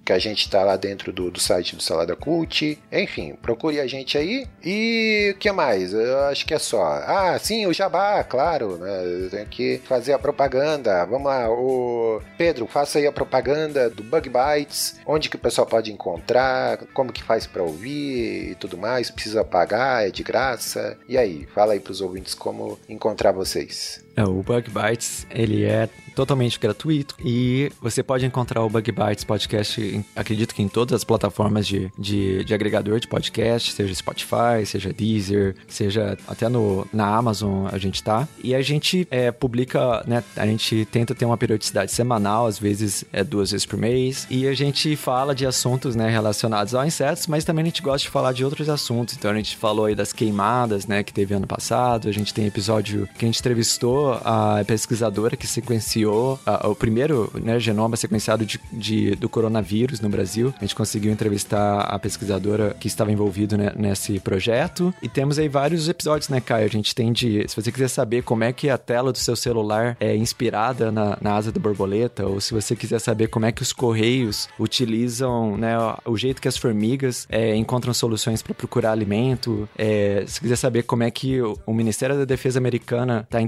[0.03, 2.79] que a gente tá lá dentro do, do site do Salada Cult.
[2.91, 4.47] Enfim, procure a gente aí.
[4.63, 5.93] E o que mais?
[5.93, 6.83] Eu acho que é só.
[6.83, 9.03] Ah, sim, o Jabá, claro, né?
[9.05, 11.05] Eu tenho que fazer a propaganda.
[11.05, 15.67] Vamos lá, o Pedro, faça aí a propaganda do Bug Bites, onde que o pessoal
[15.67, 19.11] pode encontrar, como que faz para ouvir e tudo mais.
[19.11, 20.97] Precisa pagar, é de graça.
[21.07, 24.04] E aí, fala aí pros ouvintes como encontrar vocês.
[24.15, 29.25] É, o Bug Bites, ele é totalmente gratuito e você pode encontrar o Bug Bites
[29.25, 34.65] Podcast, acredito que em todas as plataformas de, de, de agregador de podcast, seja Spotify,
[34.65, 38.27] seja Deezer, seja até no, na Amazon a gente tá.
[38.41, 43.03] E a gente é, publica, né, a gente tenta ter uma periodicidade semanal, às vezes
[43.11, 47.27] é duas vezes por mês, e a gente fala de assuntos, né, relacionados a insetos,
[47.27, 49.15] mas também a gente gosta de falar de outros assuntos.
[49.17, 52.45] Então a gente falou aí das queimadas, né, que teve ano passado, a gente tem
[52.45, 58.45] episódio que a gente entrevistou a pesquisadora que sequenciou a- o primeiro né, genoma sequenciado
[58.45, 60.53] de, de- do coronavírus no Brasil.
[60.57, 64.93] A gente conseguiu entrevistar a pesquisadora que estava envolvida né, nesse projeto.
[65.01, 66.65] E temos aí vários episódios, né, Caio?
[66.65, 67.45] A gente tem de.
[67.47, 71.17] Se você quiser saber como é que a tela do seu celular é inspirada na,
[71.21, 75.57] na asa da borboleta, ou se você quiser saber como é que os correios utilizam
[75.57, 75.75] né,
[76.05, 80.83] o jeito que as formigas é, encontram soluções para procurar alimento, é, se quiser saber
[80.83, 83.41] como é que o, o Ministério da Defesa americana está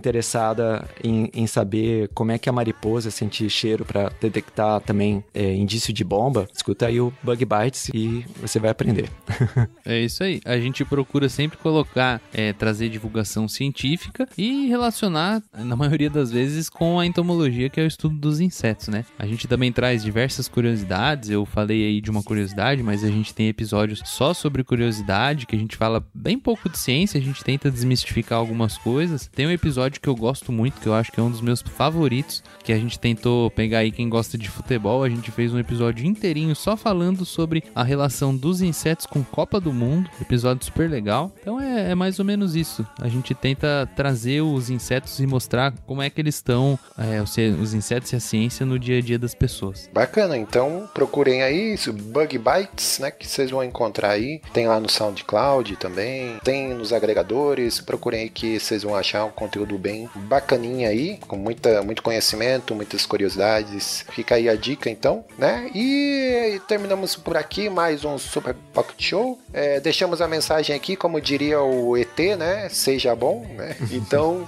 [0.48, 5.54] interessada em, em saber como é que a mariposa sente cheiro para detectar também é,
[5.54, 9.10] indício de bomba, escuta aí o Bug Bites e você vai aprender.
[9.86, 10.42] É isso aí.
[10.44, 16.70] A gente procura sempre colocar, é, trazer divulgação científica e relacionar, na maioria das vezes,
[16.70, 19.06] com a entomologia, que é o estudo dos insetos, né?
[19.18, 21.30] A gente também traz diversas curiosidades.
[21.30, 25.56] Eu falei aí de uma curiosidade, mas a gente tem episódios só sobre curiosidade, que
[25.56, 29.30] a gente fala bem pouco de ciência, a gente tenta desmistificar algumas coisas.
[29.34, 31.62] Tem um episódio que eu gosto muito, que eu acho que é um dos meus
[31.62, 35.04] favoritos, que a gente tentou pegar aí quem gosta de futebol.
[35.04, 39.60] A gente fez um episódio inteirinho só falando sobre a relação dos insetos com Copa
[39.60, 40.10] do Mundo.
[40.22, 41.32] Episódio super legal.
[41.42, 42.86] Então é, é mais ou menos isso.
[43.00, 47.74] A gente tenta trazer os insetos e mostrar como é que eles estão, é, os
[47.74, 49.90] insetos e a ciência no dia a dia das pessoas.
[49.94, 53.12] Bacana, então procurem aí isso, Bug Bites, né?
[53.12, 54.42] Que vocês vão encontrar aí.
[54.54, 57.80] Tem lá no SoundCloud também, tem nos agregadores.
[57.80, 62.76] Procurem aí que vocês vão achar um conteúdo bem bacaninha aí, com muita, muito conhecimento,
[62.76, 64.06] muitas curiosidades.
[64.12, 65.70] Fica aí a dica então, né?
[65.74, 69.40] E terminamos por aqui mais um Super Pocket Show.
[69.54, 72.68] É, deixamos a mensagem aqui, como diria o ET, né?
[72.70, 73.76] Seja bom, né?
[73.92, 74.46] Então,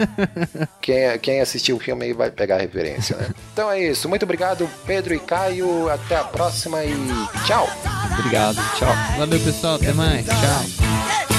[0.80, 3.28] quem, quem assistiu o filme aí vai pegar a referência, né?
[3.52, 4.08] Então é isso.
[4.08, 5.88] Muito obrigado, Pedro e Caio.
[5.90, 6.94] Até a próxima e
[7.46, 7.68] tchau!
[8.18, 8.94] Obrigado, tchau.
[9.18, 9.76] Valeu, pessoal.
[9.76, 10.24] Até mais.
[10.26, 11.31] Tchau.